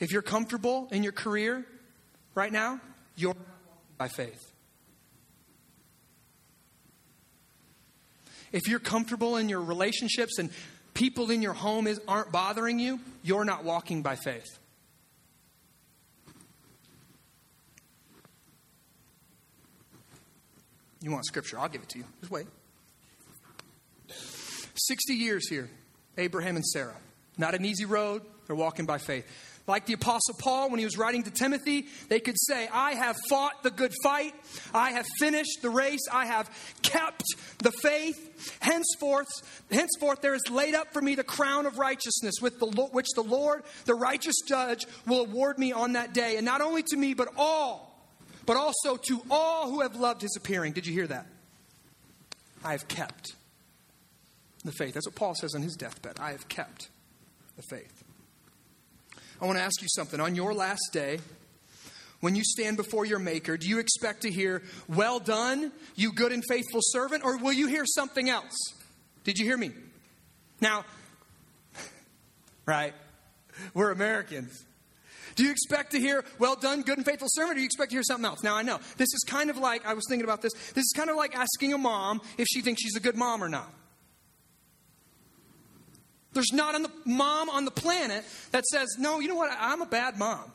[0.00, 1.64] If you're comfortable in your career
[2.34, 2.80] right now,
[3.16, 3.36] you're
[3.98, 4.50] by faith.
[8.50, 10.50] If you're comfortable in your relationships and
[10.94, 14.58] people in your home is, aren't bothering you, you're not walking by faith.
[21.02, 21.58] You want scripture?
[21.58, 22.04] I'll give it to you.
[22.20, 22.46] Just wait.
[24.74, 25.70] 60 years here,
[26.18, 26.96] Abraham and Sarah.
[27.38, 28.22] Not an easy road.
[28.46, 29.26] They're walking by faith.
[29.66, 33.16] Like the Apostle Paul, when he was writing to Timothy, they could say, I have
[33.28, 34.34] fought the good fight.
[34.74, 36.00] I have finished the race.
[36.10, 36.50] I have
[36.82, 37.22] kept
[37.58, 38.58] the faith.
[38.60, 39.28] Henceforth,
[39.70, 43.22] henceforth there is laid up for me the crown of righteousness, with the, which the
[43.22, 46.36] Lord, the righteous judge, will award me on that day.
[46.36, 47.96] And not only to me, but all,
[48.46, 50.72] but also to all who have loved his appearing.
[50.72, 51.26] Did you hear that?
[52.64, 53.36] I have kept
[54.64, 54.94] the faith.
[54.94, 56.18] That's what Paul says on his deathbed.
[56.18, 56.88] I have kept
[57.56, 58.02] the faith.
[59.40, 60.20] I want to ask you something.
[60.20, 61.18] On your last day,
[62.20, 66.32] when you stand before your Maker, do you expect to hear, Well done, you good
[66.32, 68.54] and faithful servant, or will you hear something else?
[69.24, 69.70] Did you hear me?
[70.60, 70.84] Now,
[72.66, 72.92] right,
[73.72, 74.64] we're Americans.
[75.36, 77.90] Do you expect to hear, well done, good and faithful servant, or do you expect
[77.90, 78.42] to hear something else?
[78.42, 80.92] Now, I know, this is kind of like, I was thinking about this, this is
[80.94, 83.72] kind of like asking a mom if she thinks she's a good mom or not.
[86.32, 89.86] There's not a mom on the planet that says, no, you know what, I'm a
[89.86, 90.52] bad mom.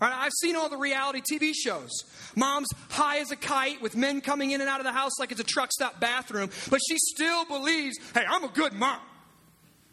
[0.00, 1.90] Right, I've seen all the reality TV shows.
[2.34, 5.30] Mom's high as a kite with men coming in and out of the house like
[5.30, 9.00] it's a truck stop bathroom, but she still believes, hey, I'm a good mom.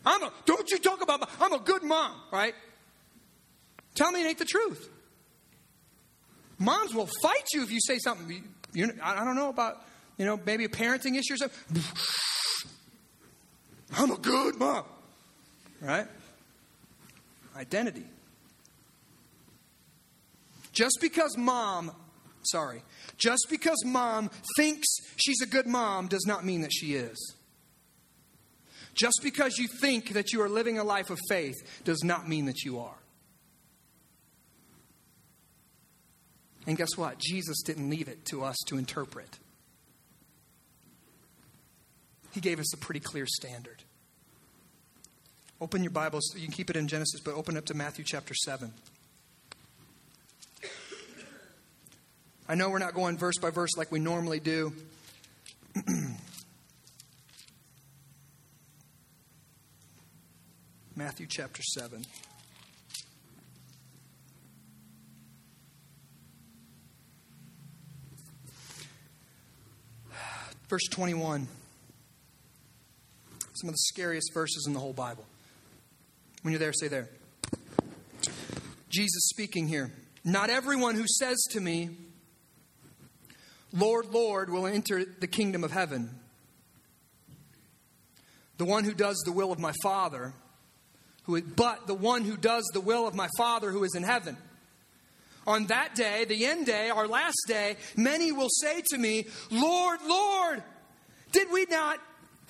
[0.06, 2.56] I'm a, don't you talk about, I'm a good mom, right?
[3.94, 4.90] Tell me it ain't the truth.
[6.58, 8.44] Moms will fight you if you say something.
[8.74, 9.84] You, I don't know about,
[10.18, 11.84] you know, maybe a parenting issue or something.
[13.94, 14.86] I'm a good mom.
[15.82, 16.08] Right?
[17.56, 18.06] Identity.
[20.72, 21.92] Just because mom,
[22.44, 22.84] sorry,
[23.18, 27.36] just because mom thinks she's a good mom does not mean that she is.
[28.94, 32.46] Just because you think that you are living a life of faith does not mean
[32.46, 32.98] that you are.
[36.68, 37.18] And guess what?
[37.18, 39.40] Jesus didn't leave it to us to interpret.
[42.32, 43.84] He gave us a pretty clear standard.
[45.60, 46.34] Open your Bibles.
[46.36, 48.74] You can keep it in Genesis, but open up to Matthew chapter 7.
[52.50, 54.74] I know we're not going verse by verse like we normally do.
[60.96, 62.06] Matthew chapter 7.
[70.70, 71.48] Verse 21
[73.62, 75.24] some of the scariest verses in the whole Bible.
[76.42, 77.08] When you're there, say there.
[78.90, 79.92] Jesus speaking here.
[80.26, 81.92] Not everyone who says to me,
[83.72, 86.10] Lord, Lord, will enter the kingdom of heaven.
[88.58, 90.34] The one who does the will of my Father,
[91.24, 94.38] who, but the one who does the will of my Father who is in heaven.
[95.46, 100.00] On that day, the end day, our last day, many will say to me, Lord,
[100.08, 100.64] Lord,
[101.32, 102.00] did we not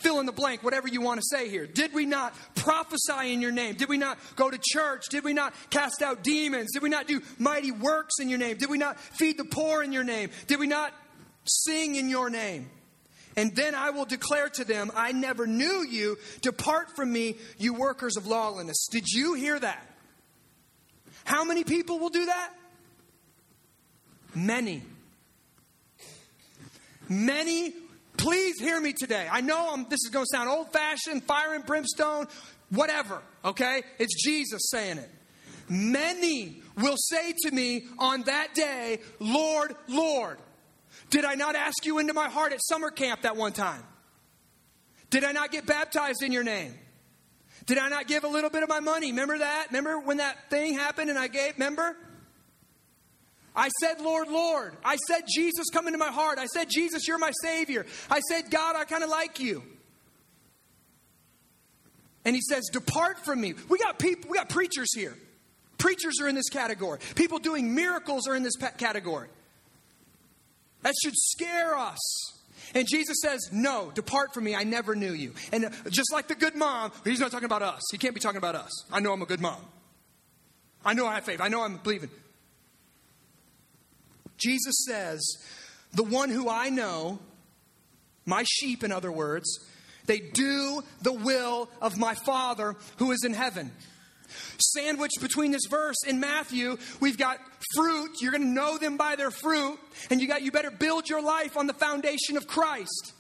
[0.02, 1.66] fill in the blank, whatever you want to say here.
[1.66, 3.76] Did we not prophesy in your name?
[3.76, 5.06] Did we not go to church?
[5.10, 6.72] Did we not cast out demons?
[6.74, 8.58] Did we not do mighty works in your name?
[8.58, 10.30] Did we not feed the poor in your name?
[10.48, 10.94] Did we not
[11.46, 12.70] sing in your name?
[13.38, 16.18] And then I will declare to them, I never knew you.
[16.42, 18.88] Depart from me, you workers of lawlessness.
[18.92, 19.88] Did you hear that?
[21.24, 22.54] How many people will do that?
[24.36, 24.84] Many.
[27.08, 27.74] Many
[28.22, 29.28] Please hear me today.
[29.32, 32.28] I know I'm, this is going to sound old fashioned, fire and brimstone,
[32.70, 33.82] whatever, okay?
[33.98, 35.10] It's Jesus saying it.
[35.68, 40.38] Many will say to me on that day, Lord, Lord,
[41.10, 43.82] did I not ask you into my heart at summer camp that one time?
[45.10, 46.76] Did I not get baptized in your name?
[47.66, 49.10] Did I not give a little bit of my money?
[49.10, 49.70] Remember that?
[49.72, 51.54] Remember when that thing happened and I gave?
[51.54, 51.98] Remember?
[53.56, 54.74] I said, Lord, Lord.
[54.84, 56.40] I said, Jesus, come into my heart.
[56.40, 57.86] I said, Jesus, you're my Savior.
[58.10, 59.64] I said, God, I kind of like you.
[62.24, 63.54] And he says, Depart from me.
[63.68, 65.18] We got people, we got preachers here.
[65.78, 67.00] Preachers are in this category.
[67.16, 69.28] People doing miracles are in this category.
[70.84, 72.00] That should scare us.
[72.74, 74.56] And Jesus says, No, depart from me.
[74.56, 75.34] I never knew you.
[75.52, 77.82] And uh, just like the good mom, he's not talking about us.
[77.92, 78.86] He can't be talking about us.
[78.92, 79.60] I know I'm a good mom.
[80.86, 81.42] I know I have faith.
[81.42, 82.10] I know I'm believing.
[84.42, 85.22] Jesus says,
[85.94, 87.20] The one who I know,
[88.26, 89.60] my sheep, in other words,
[90.06, 93.72] they do the will of my Father who is in heaven.
[94.58, 97.38] Sandwiched between this verse in Matthew, we've got
[97.76, 98.22] fruit.
[98.22, 99.78] You're going to know them by their fruit.
[100.10, 103.14] And you got you better build your life on the foundation of Christ.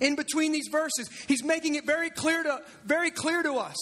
[0.00, 3.76] In between these verses, he's making it very clear to very clear to us.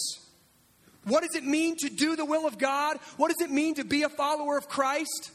[1.03, 2.97] What does it mean to do the will of God?
[3.17, 5.31] What does it mean to be a follower of Christ?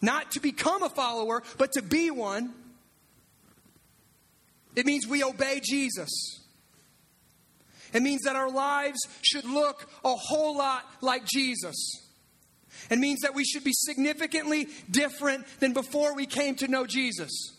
[0.00, 2.54] Not to become a follower, but to be one.
[4.74, 6.40] It means we obey Jesus.
[7.92, 11.76] It means that our lives should look a whole lot like Jesus.
[12.88, 17.56] It means that we should be significantly different than before we came to know Jesus.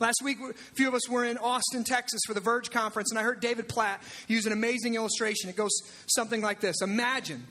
[0.00, 3.18] Last week, a few of us were in Austin, Texas for the Verge Conference, and
[3.18, 5.50] I heard David Platt use an amazing illustration.
[5.50, 5.72] It goes
[6.06, 7.46] something like this Imagine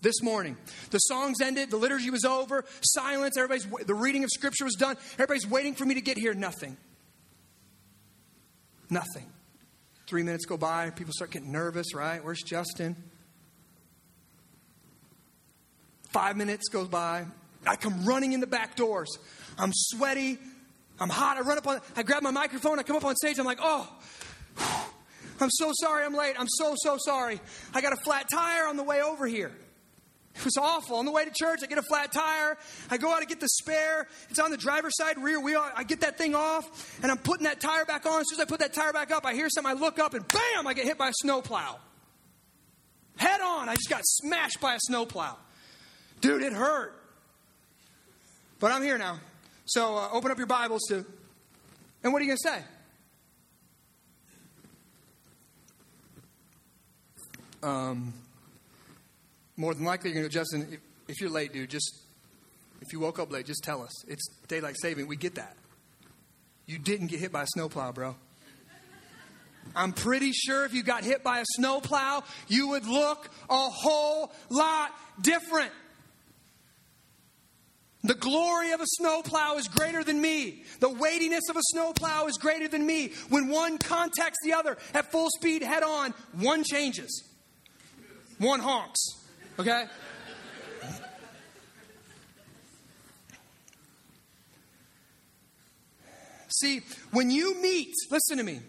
[0.00, 0.56] this morning.
[0.90, 4.96] The songs ended, the liturgy was over, silence, everybody's the reading of scripture was done.
[5.14, 6.76] Everybody's waiting for me to get here, nothing.
[8.90, 9.30] Nothing.
[10.06, 12.24] Three minutes go by, people start getting nervous, right?
[12.24, 12.96] Where's Justin?
[16.10, 17.26] Five minutes goes by.
[17.66, 19.18] I come running in the back doors.
[19.58, 20.38] I'm sweaty.
[20.98, 21.36] I'm hot.
[21.36, 22.78] I run up on, I grab my microphone.
[22.78, 23.38] I come up on stage.
[23.38, 23.88] I'm like, oh,
[25.40, 26.34] I'm so sorry I'm late.
[26.38, 27.40] I'm so, so sorry.
[27.74, 29.52] I got a flat tire on the way over here.
[30.38, 30.96] It was awful.
[30.96, 32.56] On the way to church, I get a flat tire.
[32.90, 34.06] I go out to get the spare.
[34.30, 35.64] It's on the driver's side rear wheel.
[35.74, 38.20] I get that thing off, and I'm putting that tire back on.
[38.20, 39.70] As soon as I put that tire back up, I hear something.
[39.70, 41.78] I look up, and bam, I get hit by a snowplow.
[43.16, 45.36] Head on, I just got smashed by a snowplow.
[46.20, 46.94] Dude, it hurt.
[48.60, 49.18] But I'm here now.
[49.66, 51.04] So uh, open up your Bibles to.
[52.04, 52.62] And what are you going to say?
[57.62, 58.14] Um,
[59.58, 62.00] more than likely you're going to go, Justin, if, if you're late, dude, just,
[62.80, 64.04] if you woke up late, just tell us.
[64.08, 65.08] It's daylight saving.
[65.08, 65.56] We get that.
[66.64, 68.14] You didn't get hit by a snowplow, bro.
[69.74, 74.32] I'm pretty sure if you got hit by a snowplow, you would look a whole
[74.48, 75.72] lot different.
[78.04, 80.62] The glory of a snowplow is greater than me.
[80.78, 83.12] The weightiness of a snowplow is greater than me.
[83.28, 87.24] When one contacts the other at full speed head on, one changes,
[88.38, 89.17] one honks.
[89.58, 89.84] Okay?
[96.48, 96.80] See,
[97.12, 98.60] when you meet, listen to me,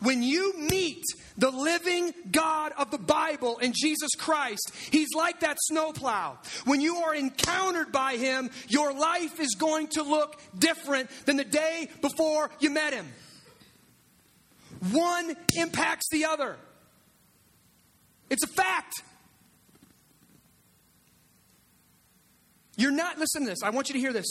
[0.00, 1.02] when you meet
[1.38, 6.38] the living God of the Bible and Jesus Christ, He's like that snowplow.
[6.64, 11.44] When you are encountered by Him, your life is going to look different than the
[11.44, 13.06] day before you met Him.
[14.92, 16.56] One impacts the other.
[18.28, 19.02] It's a fact.
[22.76, 24.26] You're not, listen to this, I want you to hear this.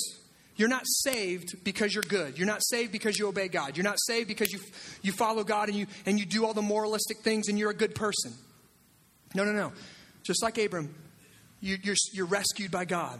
[0.55, 2.37] You're not saved because you're good.
[2.37, 3.75] You're not saved because you obey God.
[3.75, 4.59] You're not saved because you,
[5.01, 7.75] you follow God and you, and you do all the moralistic things and you're a
[7.75, 8.33] good person.
[9.33, 9.73] No, no, no.
[10.23, 10.93] Just like Abram,
[11.59, 13.19] you, you're, you're rescued by God.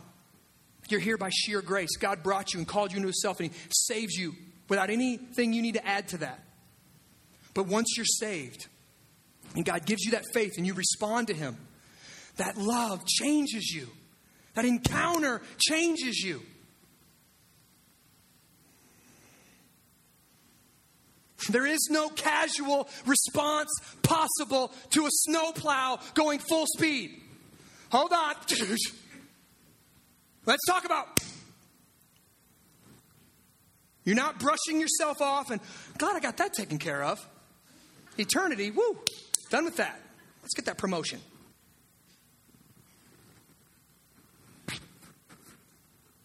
[0.90, 1.96] You're here by sheer grace.
[1.98, 4.34] God brought you and called you into Himself and He saves you
[4.70, 6.40] without anything you need to add to that.
[7.56, 8.68] But once you're saved
[9.56, 11.58] and God gives you that faith and you respond to Him,
[12.38, 13.88] that love changes you.
[14.56, 16.42] That encounter changes you.
[21.50, 23.70] There is no casual response
[24.02, 27.22] possible to a snowplow going full speed.
[27.92, 28.36] Hold on.
[30.46, 31.08] Let's talk about.
[34.06, 35.62] You're not brushing yourself off and,
[35.98, 37.26] God, I got that taken care of.
[38.18, 39.00] Eternity, woo,
[39.50, 40.00] done with that.
[40.42, 41.20] Let's get that promotion.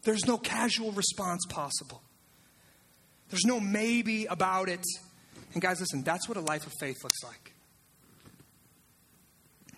[0.09, 2.01] There's no casual response possible.
[3.29, 4.83] There's no maybe about it.
[5.53, 7.53] And guys, listen, that's what a life of faith looks like.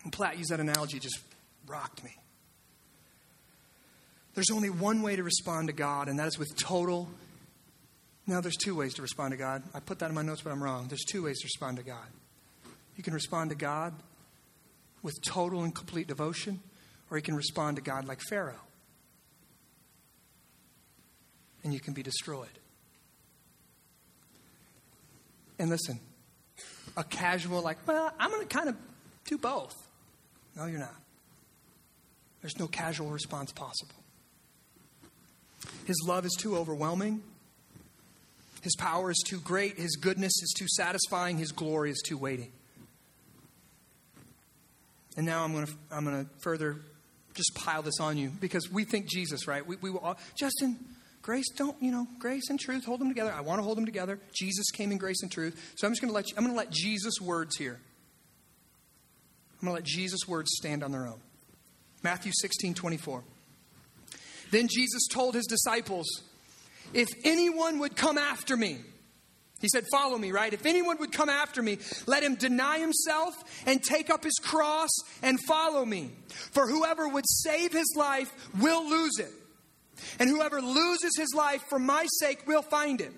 [0.04, 1.18] And Platt used that analogy, just
[1.66, 2.12] rocked me.
[4.34, 7.08] There's only one way to respond to God, and that is with total.
[8.28, 9.64] Now, there's two ways to respond to God.
[9.74, 10.86] I put that in my notes, but I'm wrong.
[10.86, 12.06] There's two ways to respond to God.
[12.96, 13.94] You can respond to God
[15.02, 16.60] with total and complete devotion,
[17.10, 18.60] or you can respond to God like Pharaoh.
[21.62, 22.48] And you can be destroyed.
[25.58, 26.00] And listen,
[26.96, 28.76] a casual, like, well, I'm going to kind of
[29.26, 29.74] do both.
[30.56, 30.94] No, you're not.
[32.40, 33.94] There's no casual response possible.
[35.84, 37.22] His love is too overwhelming.
[38.62, 39.78] His power is too great.
[39.78, 41.38] His goodness is too satisfying.
[41.38, 42.50] His glory is too weighty.
[45.16, 46.76] And now I'm going to, I'm going to further
[47.34, 49.66] just pile this on you because we think Jesus, right?
[49.66, 50.78] We, we all, Justin,
[51.22, 53.32] grace, don't, you know, grace and truth, hold them together.
[53.32, 54.18] I want to hold them together.
[54.32, 55.74] Jesus came in grace and truth.
[55.76, 57.80] So I'm just going to let you, I'm going to let Jesus' words here.
[59.60, 61.20] I'm going to let Jesus' words stand on their own.
[62.02, 63.22] Matthew 16, 24.
[64.50, 66.06] Then Jesus told his disciples,
[66.94, 68.78] If anyone would come after me,
[69.60, 70.52] he said, Follow me, right?
[70.52, 73.34] If anyone would come after me, let him deny himself
[73.66, 74.88] and take up his cross
[75.22, 76.10] and follow me.
[76.52, 79.30] For whoever would save his life will lose it.
[80.18, 83.12] And whoever loses his life for my sake will find it.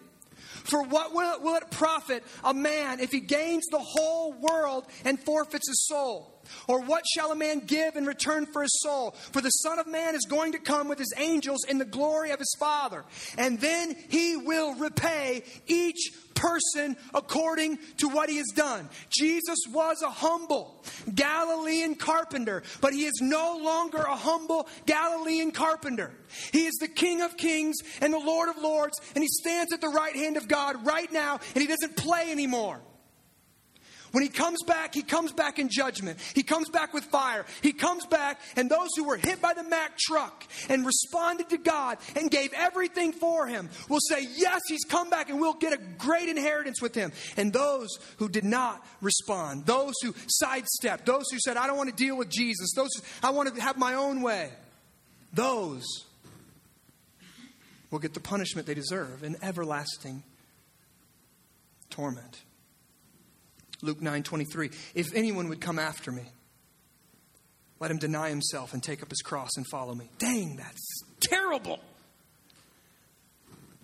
[0.64, 4.86] For what will it, will it profit a man if he gains the whole world
[5.04, 6.31] and forfeits his soul?
[6.68, 9.12] Or what shall a man give in return for his soul?
[9.32, 12.30] For the Son of Man is going to come with his angels in the glory
[12.30, 13.04] of his Father.
[13.38, 18.88] And then he will repay each person according to what he has done.
[19.16, 20.82] Jesus was a humble
[21.14, 26.12] Galilean carpenter, but he is no longer a humble Galilean carpenter.
[26.52, 29.80] He is the King of kings and the Lord of lords, and he stands at
[29.80, 32.80] the right hand of God right now, and he doesn't play anymore.
[34.12, 36.18] When he comes back, he comes back in judgment.
[36.34, 37.46] He comes back with fire.
[37.62, 41.56] He comes back, and those who were hit by the Mack truck and responded to
[41.56, 45.72] God and gave everything for him will say, Yes, he's come back, and we'll get
[45.72, 47.10] a great inheritance with him.
[47.36, 47.88] And those
[48.18, 52.16] who did not respond, those who sidestepped, those who said, I don't want to deal
[52.16, 54.50] with Jesus, those who, I want to have my own way,
[55.32, 55.84] those
[57.90, 60.22] will get the punishment they deserve an everlasting
[61.88, 62.42] torment.
[63.82, 64.70] Luke 9 23.
[64.94, 66.24] If anyone would come after me,
[67.80, 70.08] let him deny himself and take up his cross and follow me.
[70.18, 71.80] Dang, that's terrible.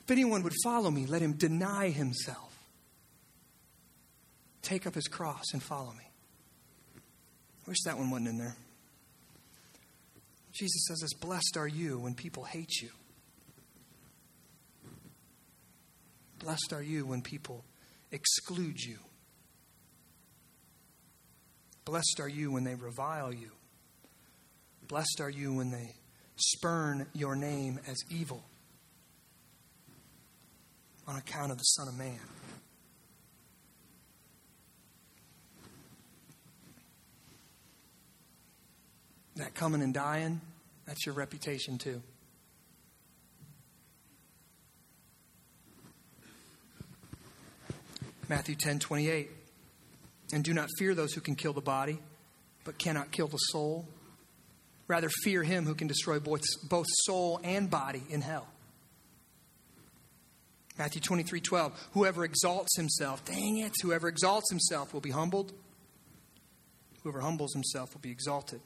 [0.04, 2.56] If anyone would follow me, let him deny himself,
[4.62, 6.04] take up his cross and follow me.
[6.96, 8.56] I wish that one wasn't in there.
[10.52, 12.90] Jesus says this Blessed are you when people hate you.
[16.38, 17.64] Blessed are you when people
[18.12, 18.98] exclude you.
[21.88, 23.48] Blessed are you when they revile you.
[24.88, 25.94] Blessed are you when they
[26.36, 28.44] spurn your name as evil
[31.06, 32.20] on account of the Son of Man.
[39.36, 40.42] That coming and dying,
[40.84, 42.02] that's your reputation too.
[48.28, 49.37] Matthew 10 28.
[50.32, 51.98] And do not fear those who can kill the body,
[52.64, 53.86] but cannot kill the soul.
[54.86, 58.46] Rather, fear him who can destroy both, both soul and body in hell.
[60.78, 61.88] Matthew 23 12.
[61.92, 65.52] Whoever exalts himself, dang it, whoever exalts himself will be humbled.
[67.02, 68.60] Whoever humbles himself will be exalted.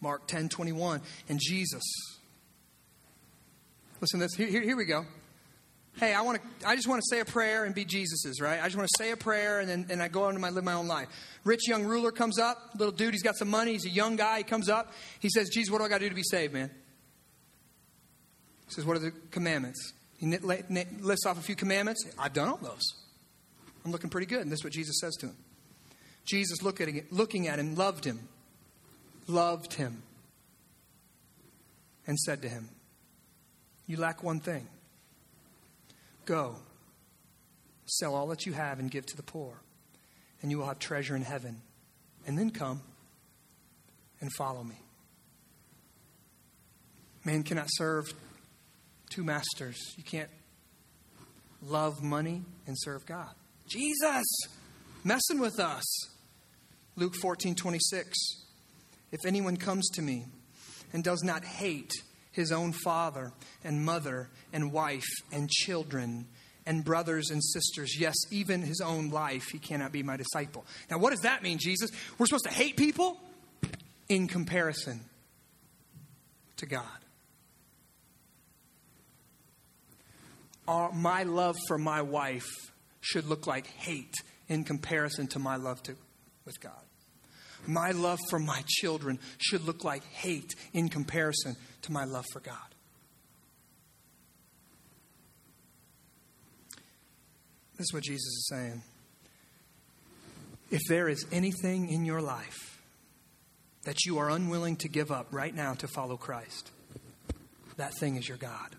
[0.00, 1.00] Mark 10 21.
[1.28, 1.82] And Jesus.
[4.00, 5.04] Listen, to this, here, here we go
[5.98, 8.60] hey, I want to, I just want to say a prayer and be Jesus's, right?
[8.60, 10.50] I just want to say a prayer and then and I go on to my
[10.50, 11.08] live my own life.
[11.44, 14.38] Rich young ruler comes up, little dude, he's got some money, he's a young guy,
[14.38, 16.54] he comes up, he says, Jesus, what do I got to do to be saved,
[16.54, 16.70] man?
[18.68, 19.92] He says, what are the commandments?
[20.16, 22.08] He lists off a few commandments.
[22.18, 22.94] I've done all those.
[23.84, 24.40] I'm looking pretty good.
[24.40, 25.36] And this is what Jesus says to him.
[26.24, 26.64] Jesus, at
[27.10, 28.28] looking at him, loved him,
[29.26, 30.04] loved him,
[32.06, 32.68] and said to him,
[33.86, 34.68] You lack one thing.
[36.24, 36.56] Go,
[37.86, 39.60] sell all that you have and give to the poor,
[40.40, 41.60] and you will have treasure in heaven.
[42.26, 42.80] And then come
[44.20, 44.76] and follow me.
[47.24, 48.12] Man cannot serve
[49.10, 49.76] two masters.
[49.96, 50.30] You can't
[51.60, 53.30] love money and serve God.
[53.68, 54.24] Jesus,
[55.04, 55.84] messing with us.
[56.96, 58.18] Luke 14 26.
[59.12, 60.26] If anyone comes to me
[60.92, 61.92] and does not hate
[62.32, 66.26] his own father and mother and wife and children
[66.66, 70.64] and brothers and sisters, yes, even his own life, he cannot be my disciple.
[70.90, 71.90] Now, what does that mean, Jesus?
[72.18, 73.18] We're supposed to hate people
[74.08, 75.00] in comparison
[76.58, 76.86] to God.
[80.68, 82.48] Our, my love for my wife
[83.00, 84.14] should look like hate
[84.48, 85.96] in comparison to my love to,
[86.44, 86.72] with God.
[87.66, 92.40] My love for my children should look like hate in comparison to my love for
[92.40, 92.56] God.
[97.76, 98.82] This is what Jesus is saying.
[100.70, 102.80] If there is anything in your life
[103.84, 106.70] that you are unwilling to give up right now to follow Christ,
[107.76, 108.76] that thing is your God.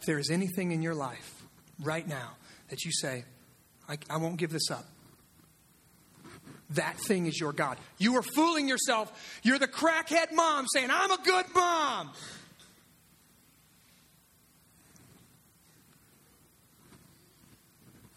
[0.00, 1.44] If there is anything in your life
[1.80, 2.32] right now
[2.70, 3.24] that you say,
[3.88, 4.86] I, I won't give this up,
[6.70, 7.78] that thing is your God.
[7.98, 9.40] You are fooling yourself.
[9.42, 12.10] You're the crackhead mom saying, I'm a good mom.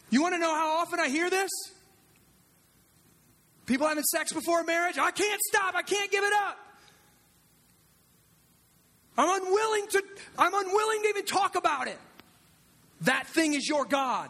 [0.10, 1.52] You want to know how often I hear this?
[3.68, 4.97] People having sex before marriage?
[4.97, 5.76] I can't stop.
[5.76, 6.58] I can't give it up.
[9.16, 10.04] I'm unwilling to
[10.38, 12.00] I'm unwilling to even talk about it.
[13.02, 14.30] That thing is your God.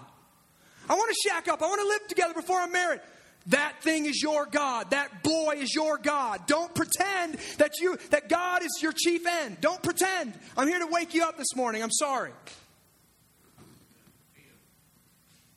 [0.89, 1.61] I want to shack up.
[1.61, 2.99] I want to live together before I'm married.
[3.47, 4.91] That thing is your God.
[4.91, 6.45] That boy is your God.
[6.45, 9.59] Don't pretend that you that God is your chief end.
[9.61, 10.33] Don't pretend.
[10.55, 11.81] I'm here to wake you up this morning.
[11.81, 12.31] I'm sorry.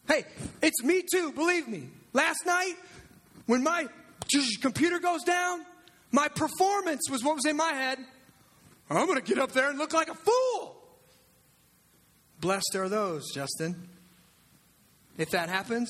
[0.09, 0.25] Hey,
[0.63, 1.89] it's me too, believe me.
[2.13, 2.75] Last night,
[3.47, 3.87] when my
[4.61, 5.65] computer goes down,
[6.11, 7.99] my performance was what was in my head.
[8.91, 10.77] I'm going to get up there and look like a fool.
[12.41, 13.89] Blessed are those, Justin.
[15.17, 15.89] If that happens,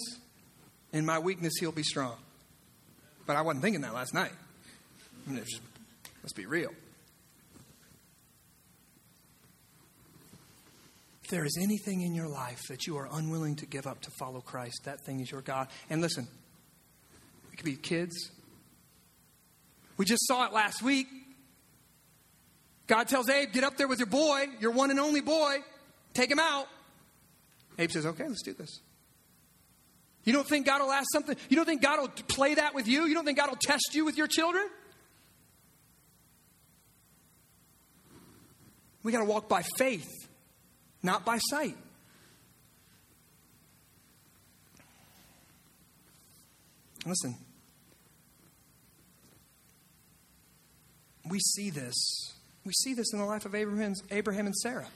[0.93, 2.17] in my weakness, he'll be strong.
[3.27, 4.33] But I wasn't thinking that last night.
[5.27, 5.61] I mean, just,
[6.23, 6.71] let's be real.
[11.25, 14.11] If there is anything in your life that you are unwilling to give up to
[14.19, 15.69] follow Christ, that thing is your God.
[15.89, 16.27] And listen,
[17.53, 18.31] it could be kids.
[19.97, 21.07] We just saw it last week.
[22.87, 25.59] God tells Abe, get up there with your boy, your one and only boy,
[26.13, 26.67] take him out.
[27.79, 28.81] Abe says, okay, let's do this.
[30.25, 31.37] You don't think God will ask something?
[31.49, 33.07] You don't think God will play that with you?
[33.07, 34.67] You don't think God will test you with your children?
[39.03, 40.09] We got to walk by faith,
[41.03, 41.77] not by sight.
[47.05, 47.37] Listen,
[51.29, 52.33] we see this.
[52.65, 54.87] We see this in the life of Abraham, Abraham and Sarah.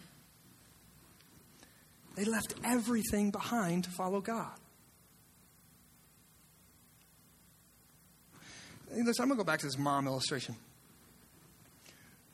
[2.15, 4.53] They left everything behind to follow God.
[8.95, 10.57] Listen, I'm going to go back to this mom illustration.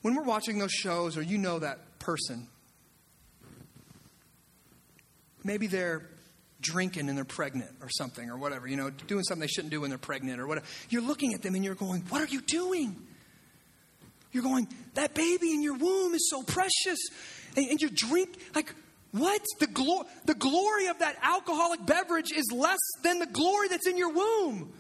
[0.03, 2.49] When we're watching those shows, or you know that person,
[5.45, 6.09] maybe they're
[6.61, 9.81] drinking and they're pregnant or something or whatever, you know, doing something they shouldn't do
[9.81, 10.67] when they're pregnant or whatever.
[10.91, 12.97] You're looking at them and you're going, What are you doing?
[14.33, 16.99] You're going, That baby in your womb is so precious.
[17.57, 18.75] And, and you drink, like,
[19.11, 19.43] what?
[19.61, 23.99] The, glo- the glory of that alcoholic beverage is less than the glory that's in
[23.99, 24.73] your womb.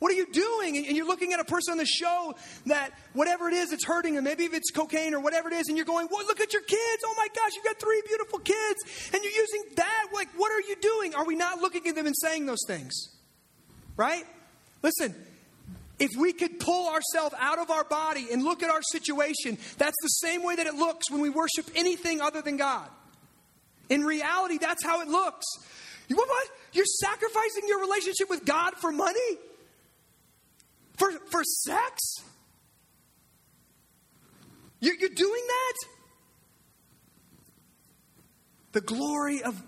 [0.00, 0.76] What are you doing?
[0.76, 2.34] And you're looking at a person on the show
[2.66, 4.24] that whatever it is, it's hurting them.
[4.24, 6.62] Maybe if it's cocaine or whatever it is, and you're going, well, look at your
[6.62, 7.02] kids.
[7.06, 9.10] Oh my gosh, you've got three beautiful kids.
[9.12, 10.06] And you're using that.
[10.12, 11.14] Like, what are you doing?
[11.14, 12.92] Are we not looking at them and saying those things?
[13.96, 14.24] Right?
[14.82, 15.14] Listen,
[15.98, 19.96] if we could pull ourselves out of our body and look at our situation, that's
[20.02, 22.88] the same way that it looks when we worship anything other than God.
[23.88, 25.46] In reality, that's how it looks.
[26.08, 26.48] You, what?
[26.72, 29.38] You're sacrificing your relationship with God for money?
[30.96, 32.00] For, for sex?
[34.80, 35.74] You're, you're doing that?
[38.72, 39.60] The glory of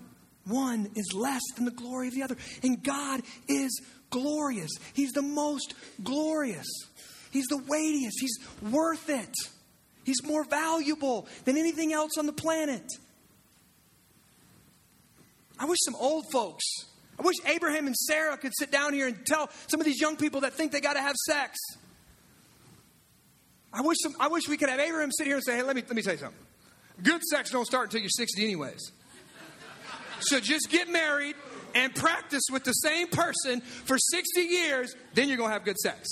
[0.45, 2.37] one is less than the glory of the other.
[2.63, 4.71] And God is glorious.
[4.93, 5.73] He's the most
[6.03, 6.67] glorious.
[7.31, 8.17] He's the weightiest.
[8.19, 9.33] He's worth it.
[10.03, 12.85] He's more valuable than anything else on the planet.
[15.59, 16.63] I wish some old folks
[17.19, 20.17] I wish Abraham and Sarah could sit down here and tell some of these young
[20.17, 21.57] people that think they got to have sex.
[23.73, 25.75] I wish, some, I wish we could have Abraham sit here and say, hey, let
[25.75, 26.39] me, let me tell you something.
[27.01, 28.91] Good sex don't start until you're 60 anyways.
[30.19, 31.35] So just get married
[31.75, 35.77] and practice with the same person for 60 years, then you're going to have good
[35.77, 36.07] sex.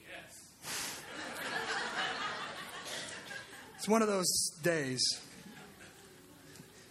[0.00, 1.02] Yes.
[3.76, 5.02] It's one of those days.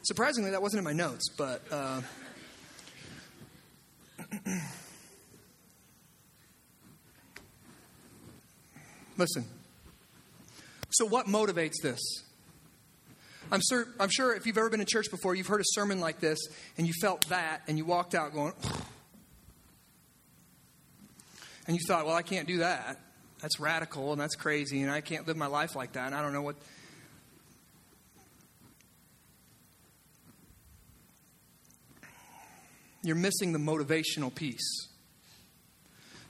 [0.06, 1.64] Surprisingly, that wasn't in my notes, but.
[1.72, 2.00] Uh,
[9.18, 9.46] listen.
[10.92, 12.00] So, what motivates this?
[13.52, 16.00] I'm sure, I'm sure if you've ever been in church before, you've heard a sermon
[16.00, 16.38] like this
[16.78, 18.54] and you felt that and you walked out going,
[21.68, 23.00] and you thought, well, I can't do that.
[23.42, 26.22] That's radical and that's crazy and I can't live my life like that and I
[26.22, 26.58] don't know what.
[33.06, 34.88] You're missing the motivational piece.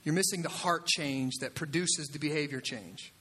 [0.04, 3.12] You're missing the heart change that produces the behavior change.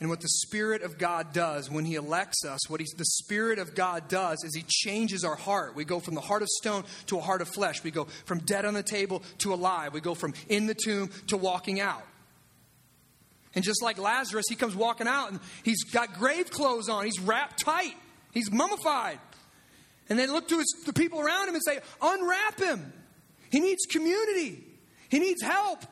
[0.00, 3.58] And what the Spirit of God does when He elects us, what he, the Spirit
[3.58, 5.76] of God does is He changes our heart.
[5.76, 7.84] We go from the heart of stone to a heart of flesh.
[7.84, 9.92] We go from dead on the table to alive.
[9.92, 12.02] We go from in the tomb to walking out.
[13.54, 17.04] And just like Lazarus, he comes walking out and he's got grave clothes on.
[17.04, 17.94] He's wrapped tight.
[18.32, 19.18] He's mummified.
[20.10, 22.92] And they look to his, the people around him and say, Unwrap him.
[23.50, 24.62] He needs community,
[25.08, 25.84] he needs help.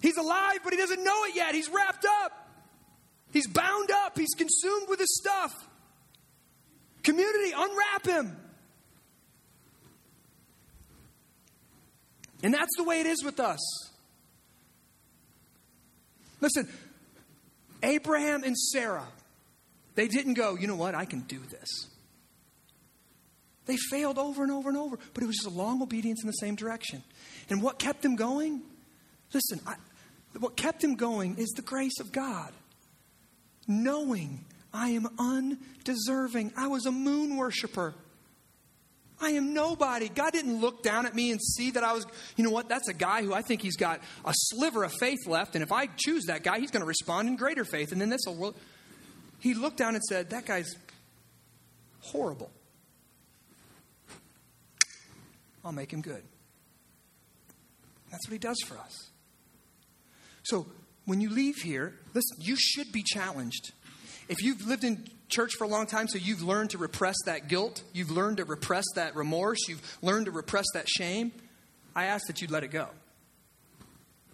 [0.00, 1.56] He's alive, but he doesn't know it yet.
[1.56, 2.48] He's wrapped up.
[3.32, 5.52] He's bound up, he's consumed with his stuff.
[7.02, 8.36] Community, unwrap him.
[12.42, 13.58] And that's the way it is with us.
[16.40, 16.68] Listen,
[17.82, 19.08] Abraham and Sarah,
[19.96, 21.88] they didn't go, you know what, I can do this.
[23.68, 26.26] They failed over and over and over, but it was just a long obedience in
[26.26, 27.04] the same direction.
[27.50, 28.62] And what kept them going?
[29.32, 29.74] Listen, I,
[30.38, 32.52] what kept them going is the grace of God
[33.68, 36.54] knowing I am undeserving.
[36.56, 37.94] I was a moon worshiper.
[39.20, 40.08] I am nobody.
[40.08, 42.06] God didn't look down at me and see that I was,
[42.36, 45.26] you know what, that's a guy who I think he's got a sliver of faith
[45.26, 47.92] left, and if I choose that guy, he's going to respond in greater faith.
[47.92, 48.54] And then this will.
[49.40, 50.74] He looked down and said, That guy's
[52.00, 52.50] horrible.
[55.68, 56.22] I'll make him good.
[58.10, 59.10] That's what he does for us.
[60.42, 60.66] So
[61.04, 63.72] when you leave here, listen, you should be challenged.
[64.30, 67.48] If you've lived in church for a long time, so you've learned to repress that
[67.48, 71.32] guilt, you've learned to repress that remorse, you've learned to repress that shame,
[71.94, 72.88] I ask that you let it go.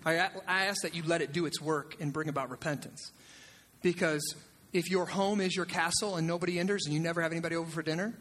[0.06, 3.10] I, I ask that you let it do its work and bring about repentance.
[3.82, 4.36] Because
[4.72, 7.72] if your home is your castle and nobody enters and you never have anybody over
[7.72, 8.14] for dinner,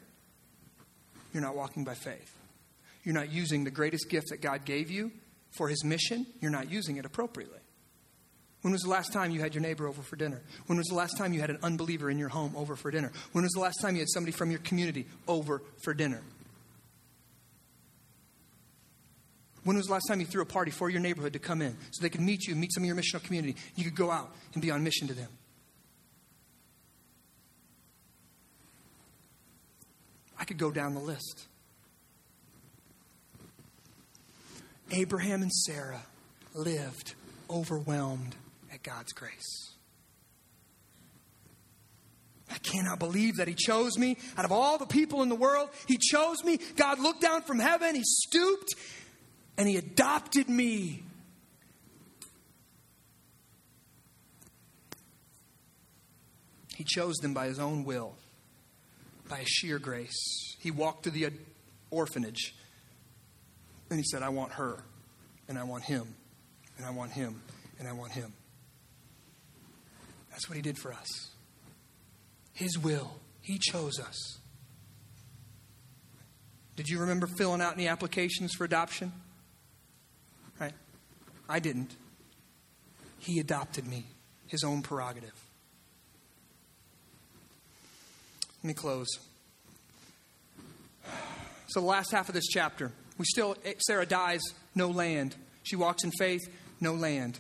[1.32, 2.36] you're not walking by faith.
[3.04, 5.12] You're not using the greatest gift that God gave you
[5.52, 7.60] for his mission, you're not using it appropriately.
[8.64, 10.42] When was the last time you had your neighbor over for dinner?
[10.68, 13.12] When was the last time you had an unbeliever in your home over for dinner?
[13.34, 16.22] When was the last time you had somebody from your community over for dinner?
[19.66, 21.76] When was the last time you threw a party for your neighborhood to come in
[21.92, 23.58] so they could meet you meet some of your missional community?
[23.76, 25.30] You could go out and be on mission to them.
[30.40, 31.48] I could go down the list.
[34.92, 36.04] Abraham and Sarah
[36.54, 37.16] lived
[37.50, 38.36] overwhelmed
[38.72, 39.72] at God's grace.
[42.52, 44.18] I cannot believe that He chose me.
[44.38, 46.60] Out of all the people in the world, He chose me.
[46.76, 48.76] God looked down from heaven, He stooped,
[49.58, 51.04] and He adopted me.
[56.76, 58.16] He chose them by His own will,
[59.30, 60.56] by sheer grace.
[60.60, 61.30] He walked to the
[61.90, 62.54] orphanage
[63.94, 64.84] and He said, I want her,
[65.48, 66.16] and I want him,
[66.78, 67.40] and I want him,
[67.78, 68.34] and I want him.
[70.32, 71.30] That's what he did for us.
[72.54, 73.14] His will.
[73.42, 74.40] He chose us.
[76.76, 79.12] Did you remember filling out any applications for adoption?
[80.60, 80.74] Right?
[81.48, 81.96] I didn't.
[83.20, 84.06] He adopted me,
[84.48, 85.40] his own prerogative.
[88.64, 89.08] Let me close.
[91.68, 94.42] So, the last half of this chapter, we still, Sarah dies,
[94.76, 95.36] no land.
[95.64, 96.42] She walks in faith,
[96.82, 97.40] no land.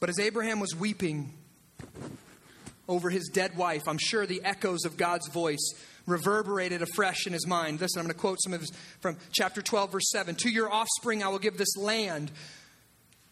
[0.00, 1.32] But as Abraham was weeping
[2.88, 5.74] over his dead wife, I'm sure the echoes of God's voice
[6.06, 7.80] reverberated afresh in his mind.
[7.80, 8.70] Listen, I'm going to quote some of his
[9.00, 10.34] from chapter 12, verse 7.
[10.36, 12.30] To your offspring I will give this land.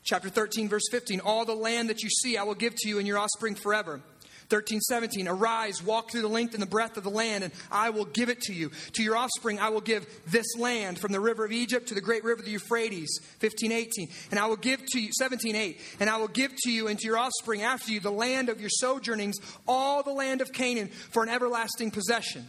[0.02, 1.20] Chapter 13, verse 15.
[1.20, 4.00] All the land that you see I will give to you and your offspring forever.
[4.48, 7.90] 13, 17, arise, walk through the length and the breadth of the land, and I
[7.90, 8.70] will give it to you.
[8.92, 12.00] To your offspring, I will give this land from the river of Egypt to the
[12.00, 13.18] great river the Euphrates.
[13.38, 16.70] 15, 18, and I will give to you, 17, 8, and I will give to
[16.70, 19.36] you and to your offspring after you the land of your sojournings,
[19.66, 22.46] all the land of Canaan for an everlasting possession.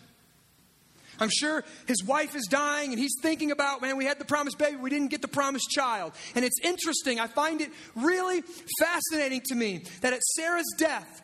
[1.19, 4.57] I'm sure his wife is dying and he's thinking about, man, we had the promised
[4.57, 6.13] baby, we didn't get the promised child.
[6.35, 7.19] And it's interesting.
[7.19, 8.43] I find it really
[8.79, 11.21] fascinating to me that at Sarah's death,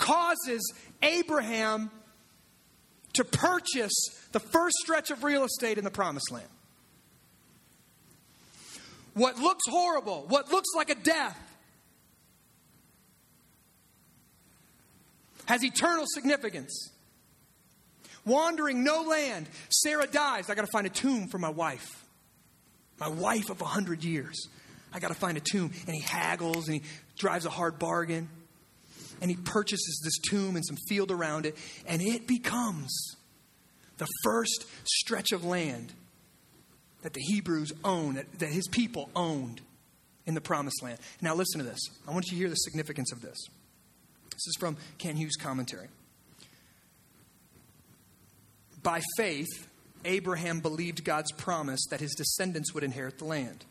[0.00, 0.72] causes
[1.02, 1.90] Abraham
[3.12, 3.92] to purchase
[4.32, 6.48] the first stretch of real estate in the promised land.
[9.14, 11.38] What looks horrible, what looks like a death,
[15.46, 16.90] has eternal significance.
[18.24, 20.48] Wandering no land, Sarah dies.
[20.48, 22.04] I got to find a tomb for my wife.
[23.00, 24.48] My wife of a hundred years.
[24.92, 25.72] I got to find a tomb.
[25.86, 26.82] And he haggles and he
[27.18, 28.28] drives a hard bargain
[29.20, 31.56] and he purchases this tomb and some field around it,
[31.86, 33.16] and it becomes
[33.98, 35.92] the first stretch of land
[37.02, 39.60] that the Hebrews owned, that, that his people owned
[40.26, 40.98] in the promised land.
[41.20, 41.80] Now, listen to this.
[42.06, 43.36] I want you to hear the significance of this.
[44.30, 45.88] This is from Kent Hughes' commentary.
[48.82, 49.68] By faith,
[50.04, 53.64] Abraham believed God's promise that his descendants would inherit the land.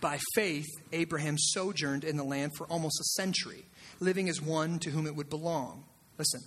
[0.00, 3.64] By faith, Abraham sojourned in the land for almost a century,
[4.00, 5.84] living as one to whom it would belong.
[6.18, 6.40] Listen,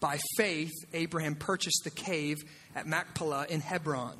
[0.00, 2.38] by faith, Abraham purchased the cave
[2.74, 4.16] at Machpelah in Hebron.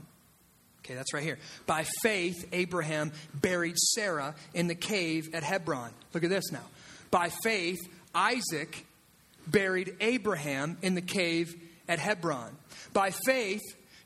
[0.85, 1.39] Okay, that's right here.
[1.67, 5.91] By faith, Abraham buried Sarah in the cave at Hebron.
[6.13, 6.65] Look at this now.
[7.11, 7.79] By faith,
[8.15, 8.87] Isaac
[9.47, 11.55] buried Abraham in the cave
[11.89, 12.57] at Hebron.
[12.93, 13.63] By faith,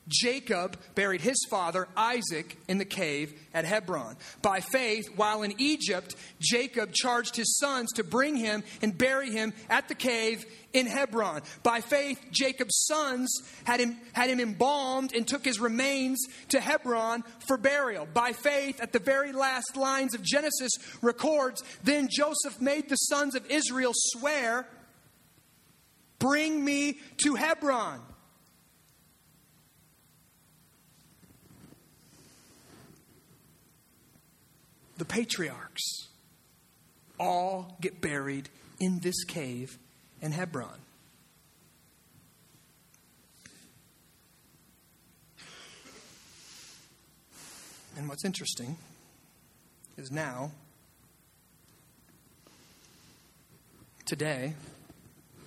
[0.09, 4.17] Jacob buried his father Isaac in the cave at Hebron.
[4.41, 9.53] By faith, while in Egypt, Jacob charged his sons to bring him and bury him
[9.69, 11.41] at the cave in Hebron.
[11.63, 13.31] By faith, Jacob's sons
[13.63, 18.07] had him, had him embalmed and took his remains to Hebron for burial.
[18.11, 23.35] By faith, at the very last lines of Genesis records, then Joseph made the sons
[23.35, 24.67] of Israel swear,
[26.19, 28.01] Bring me to Hebron.
[34.99, 36.09] The patriarchs
[37.17, 39.77] all get buried in this cave
[40.21, 40.77] in Hebron.
[47.97, 48.77] And what's interesting
[49.97, 50.51] is now,
[54.05, 54.53] today,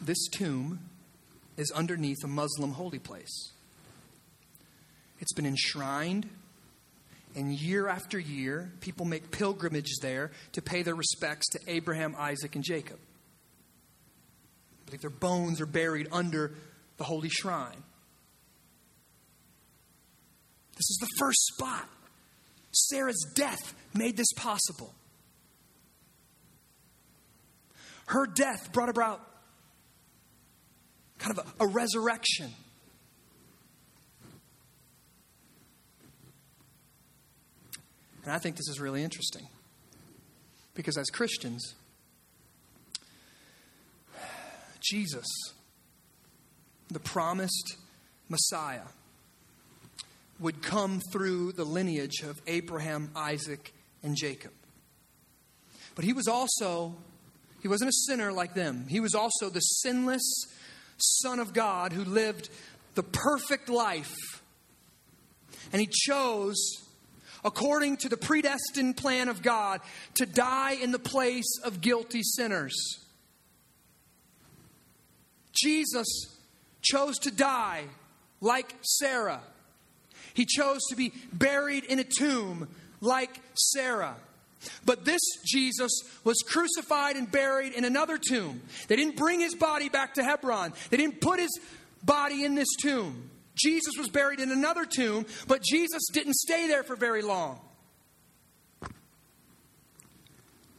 [0.00, 0.80] this tomb
[1.59, 3.53] is underneath a Muslim holy place.
[5.20, 6.28] It's been enshrined
[7.35, 12.55] and year after year, people make pilgrimages there to pay their respects to Abraham, Isaac,
[12.55, 12.99] and Jacob.
[14.83, 16.53] I believe their bones are buried under
[16.99, 17.83] the holy shrine.
[20.76, 21.89] This is the first spot.
[22.72, 24.95] Sarah's death made this possible.
[28.07, 29.20] Her death brought about
[31.18, 32.51] kind of a, a resurrection.
[38.24, 39.46] And I think this is really interesting.
[40.74, 41.74] Because as Christians,
[44.80, 45.26] Jesus,
[46.88, 47.76] the promised
[48.28, 48.86] Messiah,
[50.38, 54.52] would come through the lineage of Abraham, Isaac, and Jacob.
[55.94, 56.96] But he was also,
[57.60, 58.86] he wasn't a sinner like them.
[58.88, 60.46] He was also the sinless
[60.96, 62.48] Son of God who lived
[62.94, 64.14] the perfect life.
[65.72, 66.82] And he chose
[67.45, 69.80] according to the predestined plan of God,
[70.14, 72.74] to die in the place of guilty sinners.
[75.53, 76.07] Jesus
[76.80, 77.84] chose to die
[78.40, 79.40] like Sarah.
[80.34, 82.68] He chose to be buried in a tomb
[83.01, 84.16] like Sarah.
[84.84, 85.90] But this Jesus
[86.24, 88.62] was crucified and buried in another tomb.
[88.88, 91.61] They didn't bring his body back to Hebron, they didn't put his
[92.03, 93.30] body in this tomb.
[93.55, 97.61] Jesus was buried in another tomb, but Jesus didn't stay there for very long.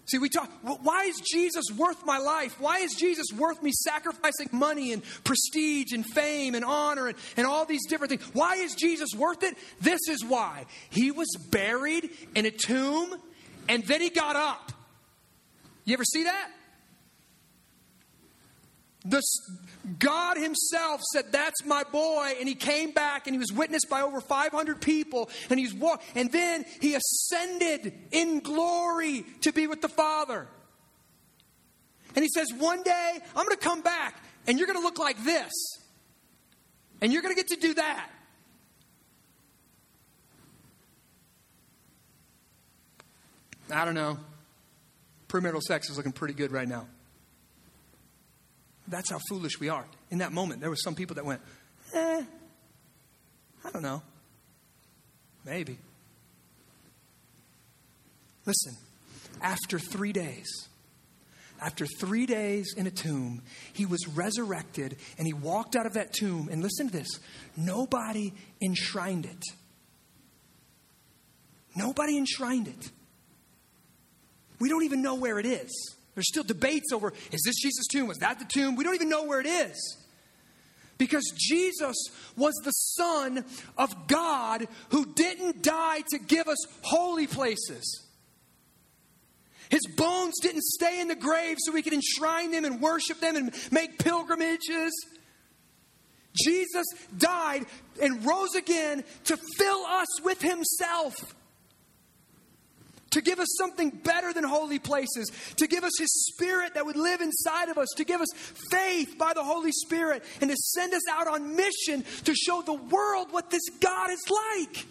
[0.06, 2.60] See, we talk, why is Jesus worth my life?
[2.60, 7.48] Why is Jesus worth me sacrificing money and prestige and fame and honor and, and
[7.48, 8.24] all these different things?
[8.34, 9.58] Why is Jesus worth it?
[9.82, 10.66] This is why.
[10.90, 13.16] He was buried in a tomb
[13.70, 14.72] and then he got up.
[15.86, 16.50] You ever see that?
[19.06, 19.22] The,
[20.00, 22.34] God Himself said, That's my boy.
[22.40, 25.30] And He came back and He was witnessed by over 500 people.
[25.50, 25.76] And He's.
[26.16, 30.48] And then He ascended in glory to be with the Father.
[32.16, 35.00] And He says, One day I'm going to come back and you're going to look
[35.00, 35.52] like this.
[37.02, 38.10] And you're going to get to do that.
[43.72, 44.18] I don't know.
[45.28, 46.88] Premarital sex is looking pretty good right now.
[48.88, 49.86] That's how foolish we are.
[50.12, 51.42] In that moment, there were some people that went,
[51.94, 52.24] eh,
[53.64, 54.02] I don't know.
[55.46, 55.78] Maybe.
[58.46, 58.76] Listen,
[59.42, 60.48] after three days,
[61.62, 66.14] after three days in a tomb, he was resurrected and he walked out of that
[66.14, 66.50] tomb.
[66.52, 67.20] And listen to this
[67.56, 69.44] nobody enshrined it.
[71.76, 72.92] Nobody enshrined it.
[74.60, 75.96] We don't even know where it is.
[76.16, 78.08] There's still debates over is this Jesus' tomb?
[78.08, 78.76] Was that the tomb?
[78.76, 79.98] We don't even know where it is.
[80.98, 81.96] Because Jesus
[82.38, 83.44] was the Son
[83.78, 88.04] of God who didn't die to give us holy places.
[89.70, 93.36] His bones didn't stay in the grave so we could enshrine them and worship them
[93.36, 94.92] and make pilgrimages.
[96.36, 96.86] Jesus
[97.18, 97.66] died
[98.02, 101.36] and rose again to fill us with Himself
[103.14, 106.96] to give us something better than holy places, to give us His Spirit that would
[106.96, 108.30] live inside of us, to give us
[108.72, 112.74] faith by the Holy Spirit, and to send us out on mission to show the
[112.74, 114.88] world what this God is like.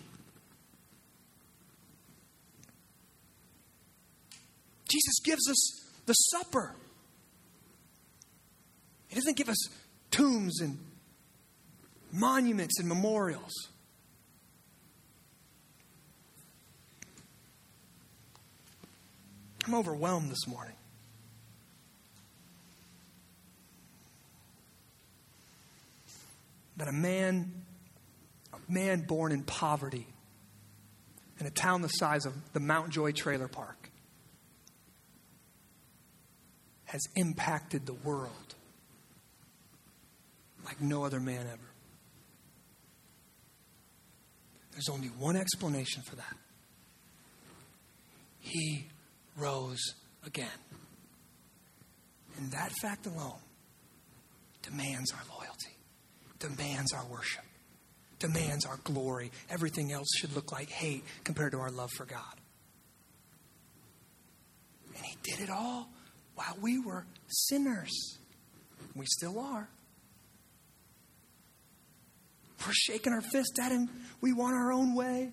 [4.88, 6.76] Jesus gives us the supper.
[9.08, 9.68] He doesn't give us
[10.10, 10.78] tombs and
[12.12, 13.71] monuments and memorials.
[19.72, 20.74] I'm overwhelmed this morning.
[26.76, 27.50] That a man,
[28.52, 30.06] a man born in poverty
[31.40, 33.88] in a town the size of the Mount Joy Trailer Park
[36.84, 38.54] has impacted the world
[40.66, 41.70] like no other man ever.
[44.72, 46.36] There's only one explanation for that.
[48.40, 48.84] He
[49.42, 49.94] rose
[50.26, 50.48] again.
[52.38, 53.40] And that fact alone
[54.62, 55.76] demands our loyalty,
[56.38, 57.44] demands our worship,
[58.18, 59.30] demands our glory.
[59.50, 62.34] Everything else should look like hate compared to our love for God.
[64.96, 65.88] And He did it all
[66.34, 68.18] while we were sinners.
[68.94, 69.68] We still are.
[72.66, 73.88] We're shaking our fist at Him.
[74.20, 75.32] We want our own way.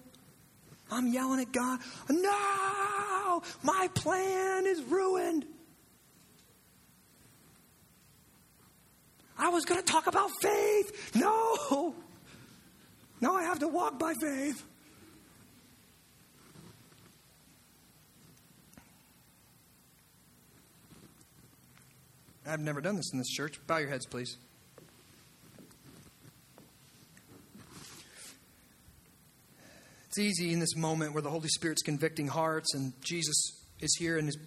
[0.92, 1.80] I'm yelling at God,
[2.10, 5.46] no, my plan is ruined.
[9.38, 11.16] I was going to talk about faith.
[11.16, 11.96] No.
[13.22, 14.64] Now I have to walk by faith.
[22.46, 23.60] I've never done this in this church.
[23.68, 24.38] Bow your heads, please.
[30.10, 34.18] It's easy in this moment where the Holy Spirit's convicting hearts and Jesus is here
[34.18, 34.38] in his,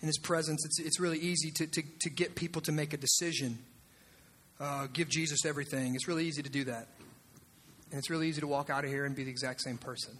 [0.00, 0.64] in his presence.
[0.64, 3.58] It's, it's really easy to, to, to get people to make a decision.
[4.58, 5.94] Uh, give Jesus everything.
[5.94, 6.88] It's really easy to do that.
[7.90, 10.16] And it's really easy to walk out of here and be the exact same person.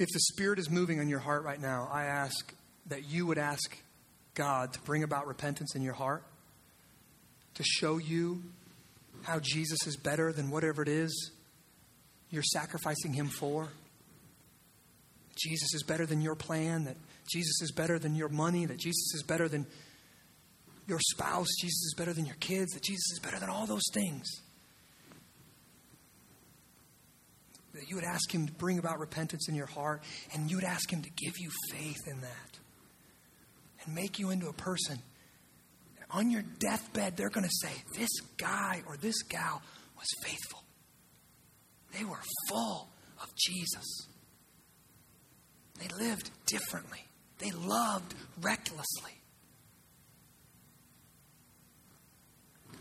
[0.00, 2.52] If the Spirit is moving on your heart right now, I ask
[2.86, 3.78] that you would ask
[4.34, 6.24] God to bring about repentance in your heart,
[7.54, 8.42] to show you
[9.22, 11.30] how Jesus is better than whatever it is
[12.30, 13.68] you're sacrificing him for.
[15.36, 16.96] Jesus is better than your plan, that
[17.30, 19.66] Jesus is better than your money, that Jesus is better than
[20.86, 23.88] your spouse, Jesus is better than your kids, that Jesus is better than all those
[23.92, 24.26] things.
[27.74, 30.02] That you would ask him to bring about repentance in your heart,
[30.32, 32.58] and you would ask him to give you faith in that
[33.84, 34.98] and make you into a person.
[36.10, 39.60] On your deathbed, they're going to say, This guy or this gal
[39.96, 40.62] was faithful.
[41.96, 42.88] They were full
[43.22, 44.08] of Jesus.
[45.80, 47.04] They lived differently,
[47.38, 49.12] they loved recklessly.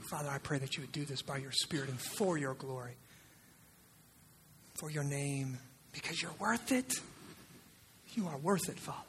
[0.10, 2.96] Father, I pray that you would do this by your Spirit and for your glory,
[4.76, 5.58] for your name,
[5.94, 6.94] because you're worth it.
[8.14, 9.00] You are worth it, Father.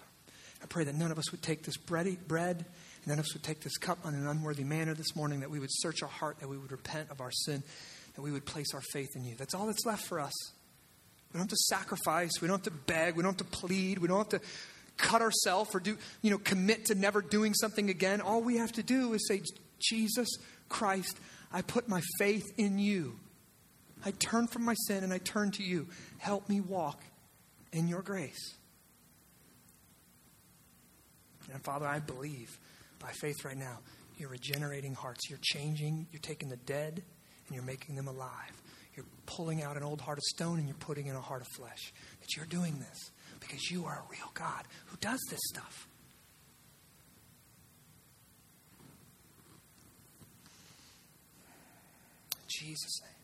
[0.62, 2.64] I pray that none of us would take this bread, and
[3.06, 5.60] none of us would take this cup in an unworthy manner this morning, that we
[5.60, 7.62] would search our heart, that we would repent of our sin,
[8.16, 9.36] that we would place our faith in you.
[9.36, 10.32] That's all that's left for us.
[11.32, 12.32] We don't have to sacrifice.
[12.40, 13.14] We don't have to beg.
[13.14, 13.98] We don't have to plead.
[13.98, 14.46] We don't have to
[14.96, 18.22] cut ourselves or do, you know, commit to never doing something again.
[18.22, 19.42] All we have to do is say,
[19.78, 20.28] Jesus
[20.70, 21.18] Christ,
[21.52, 23.18] I put my faith in you.
[24.04, 25.88] I turn from my sin and I turn to you.
[26.18, 27.02] Help me walk
[27.72, 28.54] in your grace.
[31.52, 32.58] And Father, I believe
[32.98, 33.78] by faith right now,
[34.16, 35.28] you're regenerating hearts.
[35.28, 37.02] You're changing, you're taking the dead
[37.46, 38.62] and you're making them alive.
[38.94, 41.48] You're pulling out an old heart of stone and you're putting in a heart of
[41.48, 41.92] flesh.
[42.20, 45.86] That you're doing this because you are a real God who does this stuff.
[52.48, 53.15] Jesus' name.